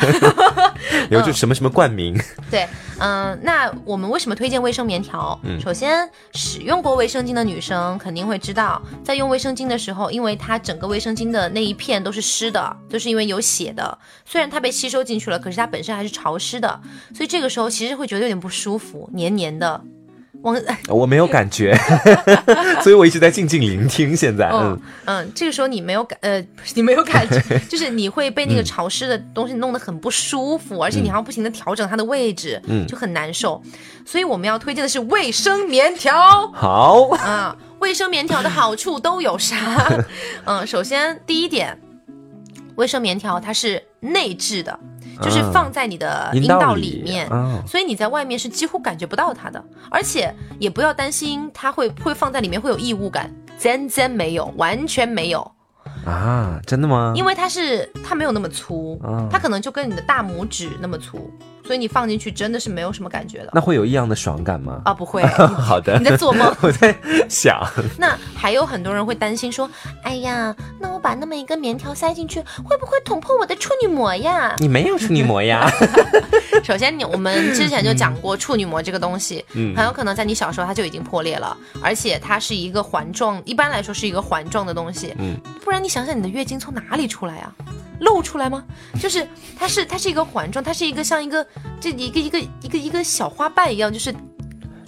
[1.09, 2.19] 然后就什么什么冠名。
[2.51, 2.67] 对。
[2.99, 5.37] 嗯，那我们为什么推荐卫生棉条？
[5.43, 13.97] 嗯，首先使用过卫生巾的女生肯定会知道，在用卫生巾的时候，因为它整个卫生巾的那一片都是湿的，就是因为有血的。
[14.25, 16.79] 虽然它被吸收进去了，可是它本身还是潮湿的，
[17.13, 19.81] 所以这个时候其实会觉得有点不舒服，黏黏的。
[20.43, 21.73] 我我没有感觉，
[22.83, 24.13] 所以我一直在静静聆听。
[24.15, 33.61] 现在，嗯嗯，这个时候你没有感，呃，你没有感觉，就是你会被那个潮湿的东西弄得很不舒服，而且你还要不停的调整它的位置，嗯，就很难受。
[34.05, 36.51] 所以我们要推荐的是卫生棉条。
[36.51, 39.57] 好啊，卫生棉条的好处都有啥？
[40.43, 41.79] 嗯，首先第一点，
[42.75, 44.77] 卫生棉条它是内置的。
[45.21, 47.27] 就是放在你的阴道里面，
[47.67, 55.49] 所以你在外面是几乎感觉不到它的，而且也不要担心它会会放在里面会有异物感，真真没有，完全没有。
[56.05, 57.13] 啊，真的吗？
[57.15, 58.99] 因为它是它没有那么粗，
[59.31, 61.31] 它可能就跟你的大拇指那么粗，
[61.65, 63.49] 所以你放进去真的是没有什么感觉的。
[63.53, 64.81] 那会有异样的爽感吗？
[64.83, 65.23] 啊，不会。
[65.57, 65.97] 好的。
[65.97, 66.53] 你在做梦？
[66.61, 66.93] 我在
[67.29, 67.65] 想。
[67.97, 69.69] 那还有很多人会担心说，
[70.03, 74.53] 哎呀，那我把那么一根棉条塞进去，会不会捅破我的处女膜呀？
[74.59, 75.71] 你没有处女膜呀。
[76.63, 85.93] 首先，你我们之前就讲过处女膜这个东西，嗯，很有可能在你小时候它就已经破裂了，而且它是一个环状，一般来说是一个环状的东西，嗯，不然你。
[85.93, 87.53] 想想你的月经从哪里出来呀？
[88.03, 88.63] 露出来吗？
[88.99, 89.27] 就是
[89.57, 91.45] 它是它是一个环状，它是一个像一个
[91.79, 94.13] 这一个一个一个一个小花瓣一样，就是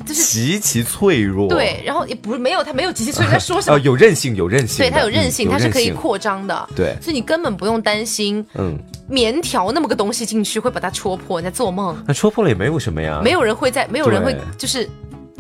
[0.06, 1.48] 就是极其脆弱。
[1.48, 3.80] 对，然后也不是没有它没有极其脆弱，在 说什么？
[3.80, 4.78] 有韧性，有韧性。
[4.78, 6.70] 对，它有韧性，它是可以扩张的。
[6.76, 11.40] 对，所以你根本不用担心，嗯，棉条那么个东西进去会把它戳破。
[11.40, 11.96] 你在做梦？
[12.08, 13.22] 那戳破了也没有什么呀。
[13.24, 14.90] 没有人会在，没有人会就是。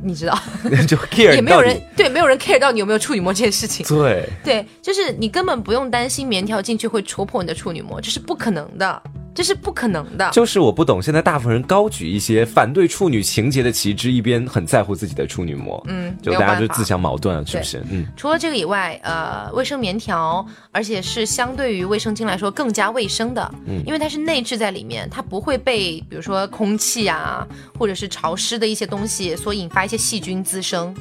[0.05, 0.37] 你知道，
[0.87, 3.85] 就 care 也没有人对，没有人 care 到你有没有处女膜这件事情。
[3.87, 9.01] 对对，就是你根本不用担心棉条进去会戳破你的处女膜，这是不可能的。
[9.35, 17.83] 这是不可能的，就是我不懂，现在大部分人高举一些反对处女情节的旗帜，一边很在乎自己的处女膜，嗯，就大家就自相矛盾，是不是？
[17.91, 27.45] 嗯，除了这个以外，呃，卫生棉条，而且是相对于卫生巾来说更加卫生的，嗯，因为它是内置在里面，它不会被比如说空气啊，
[27.77, 30.95] 或者是潮湿的一些东西所引发一些细菌滋生，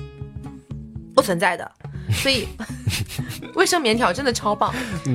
[1.14, 1.70] 不存在的。
[2.12, 2.46] 所以，
[3.54, 4.72] 卫生棉条真的超棒。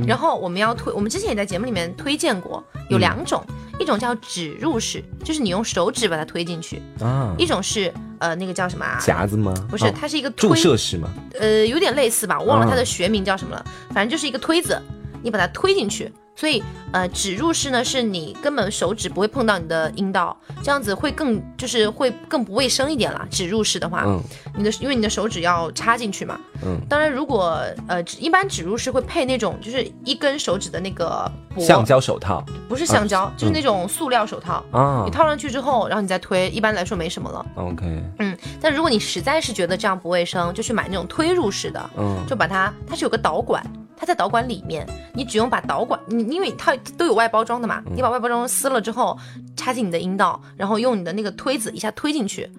[0.07, 3.43] 然后我们要推，我们之前也在节目里面推荐过，有两种，
[3.79, 8.99] 一种叫指入式，就是你用手指把它推进去啊；一种是呃那个叫什么啊？
[8.99, 9.53] 夹子吗？
[9.69, 11.09] 不是，它是一个注射式吗？
[11.39, 13.65] 呃，有点类似吧，我忘了它的学名叫什么了。
[13.93, 14.81] 反正就是一个推子，
[15.21, 16.11] 你把它推进去。
[16.39, 16.63] 所以，
[16.93, 23.27] 呃，指入式呢，是你根本手指不会碰到你的阴道，这样子会更就是会更不卫生一点啦。
[23.29, 24.23] 指入式的话，嗯，
[24.55, 37.45] 你的因为你的手指要插进去嘛，嗯，当然如果呃一般指入式会配那种就是一根手指的那个橡胶手套，不是橡胶，就是那种塑料手套啊，你套上去之后，然后你再推，一般来说没什么了。
[37.55, 37.83] OK，
[38.19, 43.61] 嗯，但如果你实在是觉得这样不卫生，就去买那种推入式的，嗯，就把它它是有个导管。
[44.01, 49.17] 它在导管里面，你只用把导管，你因为它都有外包装的嘛，你把外包装撕了之后，
[49.55, 52.49] 插进你的阴道，然后用你的那个推子一下推进去，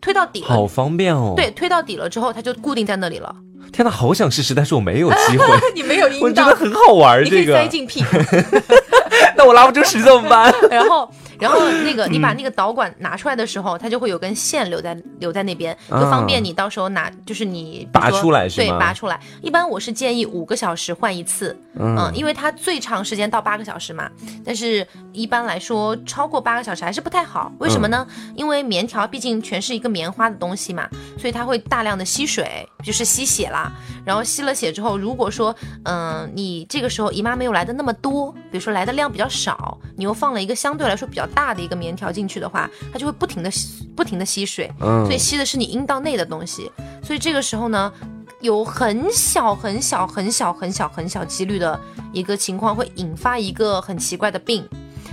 [0.00, 1.34] 推到底，好方便哦。
[1.36, 3.34] 对，推到底了之后，它就固定在那里了。
[3.72, 5.46] 天哪，好想试试，但是我没有机会。
[5.74, 8.16] 你没有阴道， 我觉得很好玩，你可以塞进屁股。
[9.36, 10.52] 那我拉不出屎怎么办？
[10.70, 11.10] 然后。
[11.40, 18.66] 然后那个你把那个导管拿出来的时候，它就会有根线留在留在那边，就方便你到时候拿，就是你拔出来是吗？
[18.66, 19.18] 对，拔出来。
[19.40, 24.06] 一般我是建议五个小时换一次，嗯，因为它最长时间到八个小时嘛。
[24.44, 27.50] 但是一般来说超过八个小时还是不太好。
[27.58, 28.06] 为什么呢？
[28.36, 30.86] 因为棉条毕竟全是一个棉花的东西嘛，
[31.18, 33.72] 所以它会大量的吸水，就是吸血啦。
[34.04, 39.20] 然后吸了血之后，如果说嗯你这个时候姨妈没有来的那么多，比如说来的量比较。
[39.20, 43.50] 较少，你又放了一个相对来说比较大的一个棉条进去的话，它就会不停的
[43.94, 46.72] 不停的吸水，嗯，所以吸的是你阴道内的东西，
[47.04, 47.92] 所以这个时候呢，
[48.40, 51.78] 有很小很小很小很小很小几率的
[52.14, 54.66] 一个情况会引发一个很奇怪的病，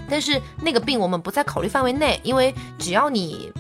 [0.10, 3.52] 但是那个病我们不在考虑范围内，因为只要你。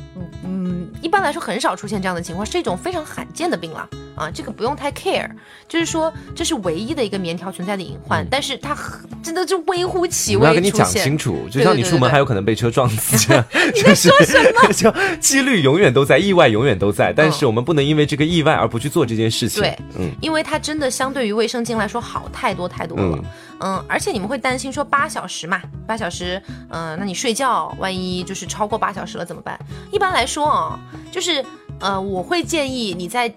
[0.43, 5.29] 嗯，一般来说很少出现这样的情况，是一种非常罕见的病了啊，这个不用太 care。
[5.67, 8.75] 就是说，这是唯一的一个棉条存在的隐患，但是它
[9.21, 10.41] 真的就微乎其微。
[10.41, 13.43] 我要跟你讲清楚，就像你出门还有可能被车撞死这样。
[13.75, 14.71] 你在说什么？
[14.73, 19.61] 就几率永远都在，意外永远都在，但是我们不能因为这个意外而不去做这件事情。
[19.61, 23.17] 对，嗯，因为它真的相对于卫生巾来说好太多太多了。
[23.17, 23.23] 嗯，
[23.59, 29.59] 嗯而且你们会担心说八小时嘛，八小时，嗯，那你睡觉万一就是超过八小时了怎么办？
[29.91, 30.79] 一般来说啊，
[31.11, 31.43] 就是
[31.79, 33.33] 呃，我会建议你在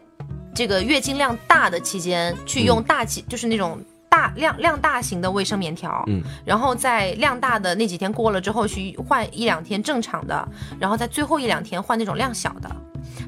[0.55, 3.79] 这个月经量大的期间去用大气，就是那种
[4.11, 10.47] 大量量大型的卫生棉条，嗯，然后在量大的那几天过了之后去换一两天正常的，
[10.79, 12.69] 然后在最后一两天换那种量小的。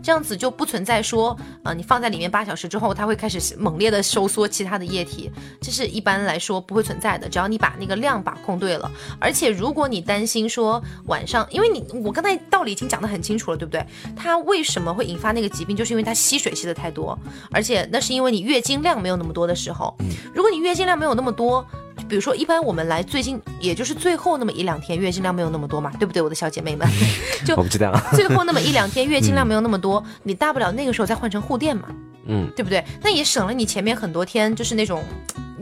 [0.03, 5.31] 这样子就不存在说，呃，你放在里面八小时之后，它会开始猛烈的收缩其他的液体，
[5.61, 7.29] 这是一般来说不会存在的。
[7.29, 13.85] 只要你把那个量把控对了，而且如果你担心说晚上，因为你我刚才道理已经讲得很清楚了，对不对？
[14.17, 17.17] 它为什么会引发那个疾病，就是因为它吸水吸的太多，
[17.53, 19.97] 而且那是因为你月经量没有那么多的时候，
[20.35, 21.65] 如果你月经量没有那么多。
[22.09, 26.87] 比如说，一般我们来最近，也就是最后那么一两天，月经量没有那么多嘛，对不对，我的小姐妹们？
[27.47, 27.93] 就我不知道。
[28.13, 31.89] 最后那么一两天， 月经量没有那么多，你大不了那个时候再换成护垫嘛，
[32.27, 32.85] 嗯，对不对？
[33.03, 35.03] 那也省了你前面很多天就是那种。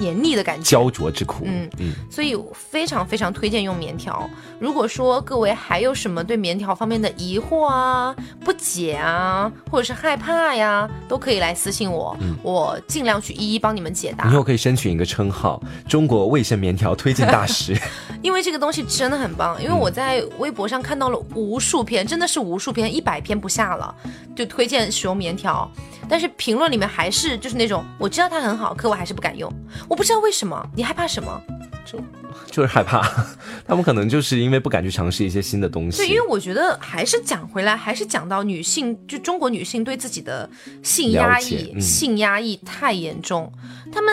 [0.01, 1.45] 黏腻的感觉，焦灼之苦。
[1.45, 4.27] 嗯嗯，所以非常非常推荐用棉条。
[4.59, 14.27] 如果说各位还有什么对棉条方面的疑惑啊、不解啊，或者是害怕呀，都可以来私信我，我尽量去一一帮你们解答。
[14.27, 17.79] 以后可以申请一个称号——中国卫生棉条推荐大师。
[18.23, 23.95] 因为这个东西真的很棒，因为我在微博上看到了无数篇，真的是无数篇，一百篇不下了，
[24.35, 25.71] 就推荐使用棉条。
[26.09, 29.53] 但是评论里面还是就是那种，我知道它很好，可我还是不敢用。
[29.89, 31.43] 我不知道为什么，你害怕什么？
[31.85, 31.99] 就
[32.47, 33.01] 就是害怕，
[33.67, 35.99] 他们可能就是因为不敢去尝试一些新的东西。
[35.99, 40.49] 对，因为我觉得还是讲回来，还是讲到女性，就中国女性对自己的
[40.83, 43.53] 性压抑，性压抑太严重，
[43.93, 44.13] 他们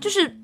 [0.00, 0.36] 就是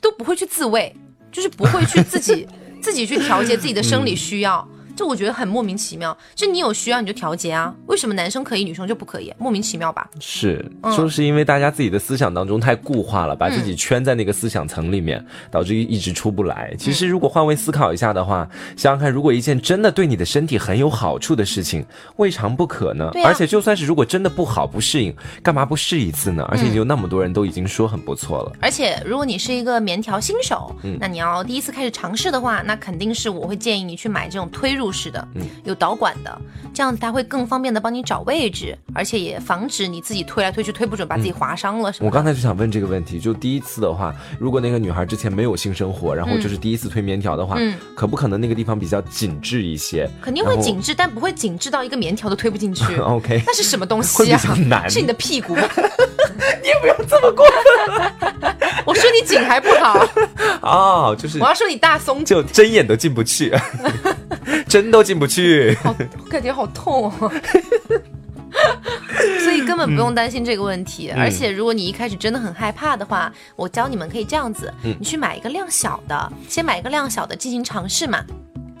[0.00, 0.94] 都不会去自慰，
[1.30, 2.46] 就是不会去自己
[2.82, 4.66] 自己去调节自己的生理需要。
[4.96, 9.32] 就我觉得很莫名其妙，就你有需要你就调节啊，为什么男生可以女生就不可以？
[9.38, 10.08] 莫名其妙吧？
[10.20, 10.64] 是，
[10.96, 16.74] 就是因为大家自己的思想当中太固化了，把自己圈在那个思想层里面，导致一直出不来。
[16.78, 21.84] 其实如果换位思考一下的话，想想看，如果一件真的对你的身体很有好处的事情，
[22.16, 23.10] 未尝不可呢？
[23.24, 26.46] 而且就算是如果真的不好不适应，干嘛不试一次呢？
[26.50, 28.52] 而且有那么多人都已经说很不错了。
[28.60, 34.82] 而且如果你是一个棉条新手，那你要第一次开始尝试的话，那肯定是我会建议你去买这种推入。
[34.92, 36.40] 入式的，嗯，有导管的，
[36.74, 42.06] 这样子它会更方便的帮你找位置，而且也防止你自己推来推去推不准，把自己划伤了什么。
[42.06, 50.06] 我刚才就想问这个问题，就第一次的话，如果那个女孩之前没有性生活，然后就是第一次推棉条的话，嗯，可不可能那个地方比较紧致一些？
[50.20, 52.96] 肯定会紧致，但不会紧致到一个棉条都推不进去。
[53.00, 54.38] OK，那是什么东西啊？
[54.88, 55.56] 是你的屁股。
[56.62, 58.52] 你也不要这么过分。
[58.84, 60.06] 我说你紧还不好
[60.60, 63.52] 哦，就是我要说你大松，就针眼都进不去。
[64.72, 65.94] 针都进不去，好，
[66.30, 67.30] 感觉好痛哦。
[69.44, 71.10] 所以根本不用担心这个问题。
[71.10, 78.24] 而且如果你一开始真的很害怕的话，我教你们可以这样子，你去买一个量小的，先买一个量小的进行尝试嘛。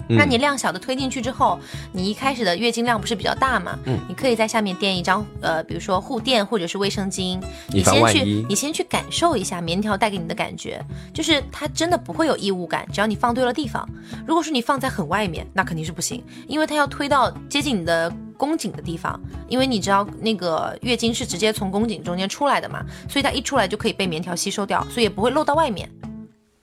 [0.08, 1.58] 那你量小的推进去之后，
[1.92, 3.78] 你一开始的月经量不是比较大嘛？
[3.84, 13.88] 嗯，你可以在下面垫一张呃，比如说护垫或者是卫生巾，你先去你先去感受一下棉条带给你的感觉，就是它真的不会有异物感，只要你放对了地方。
[14.26, 25.88] 如果说你放在很外面，那肯定是不行，因为它要推到接近你的宫颈的地方，因为你知道那个月经是直接从宫颈中间出来的嘛，所以它一出来就可以被棉条吸收掉，所以也不会漏到外面。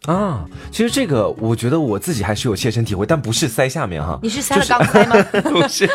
[0.05, 4.17] 啊，其实这个我觉得我自己还是有切身体会，但不是塞下面哈。
[4.23, 5.15] 你是塞了钢塞吗？
[5.51, 5.87] 不是，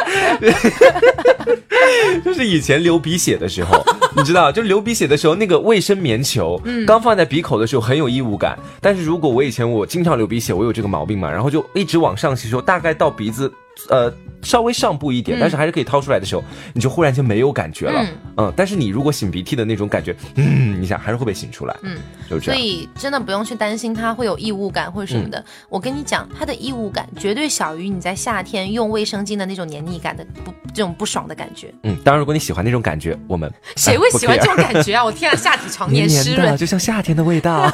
[2.22, 3.82] 就是以前流鼻血的时候，
[4.14, 13.50] 你知道，就流鼻血的时候，那个卫生棉球刚放在鼻口的时候很有异物感，但是如果我以前我经常流鼻血，我有这个毛病嘛，然后就一直往上吸收，大概到鼻子。
[13.90, 14.12] 呃，
[14.42, 18.06] 稍微上步一点，但是还是可以掏出来的时候，你就忽然间没有感觉了，
[18.36, 21.98] 嗯，但是你如果擤鼻涕的那种感觉，嗯，你想还是会被擤出来，嗯，
[22.30, 22.54] 就这样。
[22.54, 25.44] 所以真的不用去担心它会有异物感或者什么的。
[25.68, 31.72] 我跟你讲，它的异物感绝对小于你在夏天用卫生巾的那种黏腻感的不这种不爽的感觉。
[31.82, 35.04] 嗯，当然如果你喜欢那种感觉，我们谁会喜欢这种感觉啊？
[35.04, 37.70] 我天啊，下体常年湿润，就像夏天的味道。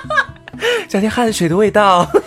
[0.88, 2.08] 夏天汗水的味道。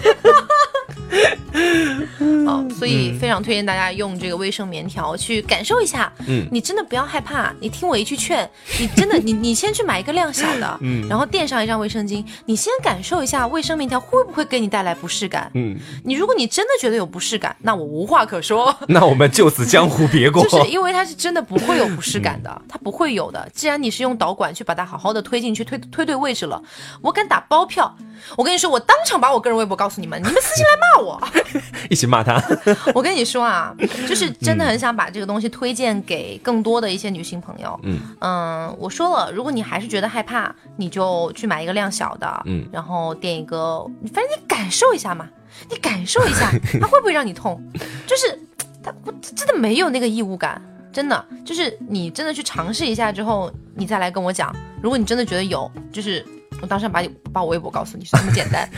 [2.48, 6.12] 哦，所以非常推荐大家用这个卫生棉条去感受一下。
[6.28, 8.50] 嗯，你真的不要害怕，你听我一句劝，
[8.80, 15.50] 你真的， 你你先去买一个量小的，嗯，然后垫上一张卫生巾，你先感受一下卫生棉条会不会给你带来不适感。
[15.54, 18.76] 嗯，你如果你真的觉得有不适感，那我无话可说。
[18.90, 20.44] 那我们就此江湖别过。
[20.44, 23.50] 就是因为它是真的不会有不适感的，它不会有的。
[23.54, 26.62] 既然你是用导管去把它好好的推进去，推推对位置了，
[27.02, 27.96] 我敢打包票。
[28.38, 31.22] 我跟你说，我当场把我个人微博告诉你们，你们私信来骂我，
[31.90, 32.42] 一起骂他。
[32.94, 33.76] 我跟你说啊，
[34.08, 37.80] 就是真的很想把这个东西推荐给更多的一些女性朋友。
[37.84, 45.28] 嗯嗯，我说了，如果你还是觉得害怕，你就去买一个量小的，嗯，然后垫一个，反正你感受一下嘛，
[45.70, 47.62] 你感受一下，它会不会让你痛？
[48.08, 48.40] 就是
[48.84, 48.94] 它
[49.36, 54.56] 真的没有那个异物感，真的就是你真的去尝试一下之后，你再来跟我讲。
[54.82, 56.26] 如果你真的觉得有，就是。
[56.62, 58.70] 我当时把你把我微博告诉你是这么简单，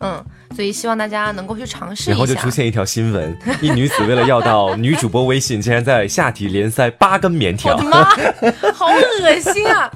[0.00, 0.24] 嗯，
[0.56, 2.10] 所以希望大家能够去尝试一下。
[2.12, 7.76] 然后就出现一条新闻： 一女子为了要到女主播微信，竟然在下体连塞八根棉条。
[7.76, 8.04] 我的妈，
[8.72, 9.90] 好恶心啊！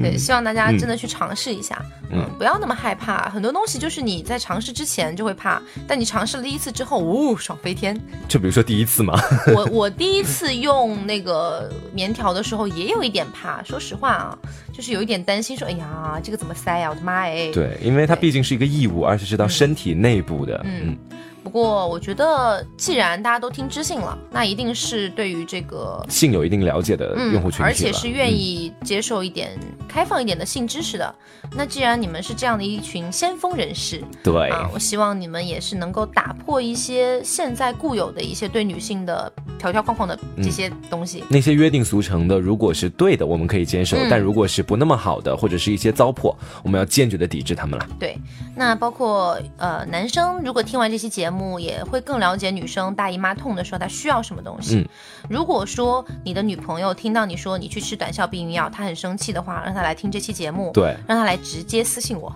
[0.00, 1.80] 对，希望大家真的去尝试一下，
[2.10, 3.28] 嗯，不要那么害怕。
[3.28, 8.00] 很多东西就是你在尝试之前就会怕，但你尝试了第一次之后，呜，爽飞天。
[8.28, 9.18] 就比如说第一次嘛，
[9.54, 14.38] 我我第一次用那个棉条的时候也有一点怕，说实话啊，
[14.72, 16.88] 就是有一点担心，说哎呀，这个怎么塞呀？
[16.88, 17.50] 我的妈哎！
[17.52, 20.96] 对，因为它毕竟是一个异物，而且是到身体内部的，嗯。
[21.08, 21.13] 不
[21.54, 29.56] 过，我觉得既然大家都听知性了，那一定是对于这个性有一定了解的用户群体而且是愿意接受一点
[29.88, 31.14] 开放一点的性知识的。
[31.52, 41.22] 那既然你们是这样的一群先锋人士，对啊，我希望你们也是能够打破一些现在固有的一些对女性的条条框框的这些东西。
[41.28, 46.34] 那些约定俗成的，如果是对的，我们可以接受；但如果是不那么好的，或者是一些糟粕，
[46.64, 47.86] 我们要坚决的抵制他们了。
[48.00, 48.18] 对，
[48.56, 51.43] 那包括呃，男生如果听完这期节目。
[51.44, 54.76] 目也会更了解女生大姨妈痛的时候，她需要什么东西。
[54.76, 54.88] 嗯，
[55.28, 62.34] 如果说你的女朋友听到你说你去吃短效避孕药，她很生气的话，让她来听这期节目，对，让她来直接私信我，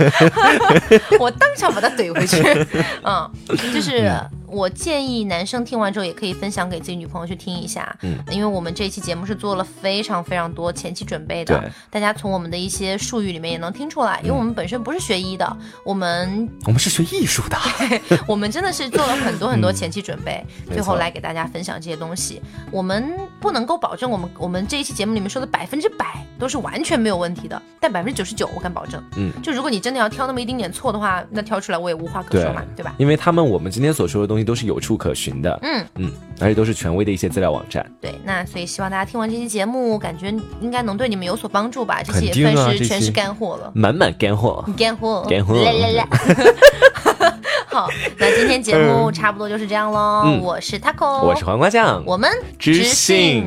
[1.18, 2.42] 我当场把她怼回去。
[3.02, 3.30] 嗯，
[3.72, 4.12] 就是。
[4.52, 17.56] 我建议男生听完之后也可以分享给自己女朋友去听一下，嗯，因为我们这一期节目是做了非常非常多前期准备的，大家从我们的一些术语里面也能听出来，因为我们本身不是学医的，我们我们是学艺术的，
[18.28, 22.40] 我们真的是做了很多很多前期准备，最后来给大家分享这些东西。
[22.70, 32.94] 我们不能够保证我们我们这一期节目里面说的百分之百都是完全没有问题的，但百分之九十九我敢保证，嗯，就如果你真的要挑那么一丁点错的话，那挑出来我也无话可说嘛，对吧？
[32.98, 34.42] 因为他们我们今天所说的东西。
[34.42, 37.88] 都是有处可寻的，嗯嗯，而且都是权威的一些资料网站。
[38.00, 42.02] 对，那所以希望大家听完这期节目，感觉应该能对你们有所帮助吧？
[42.02, 46.08] 这些也算是全是干货了，满满干货，干货，干货，来来来。
[47.72, 50.38] 好，那今天节目差不多就是这样喽。
[50.42, 53.46] 我是 Taco，我是黄瓜酱，我们知性。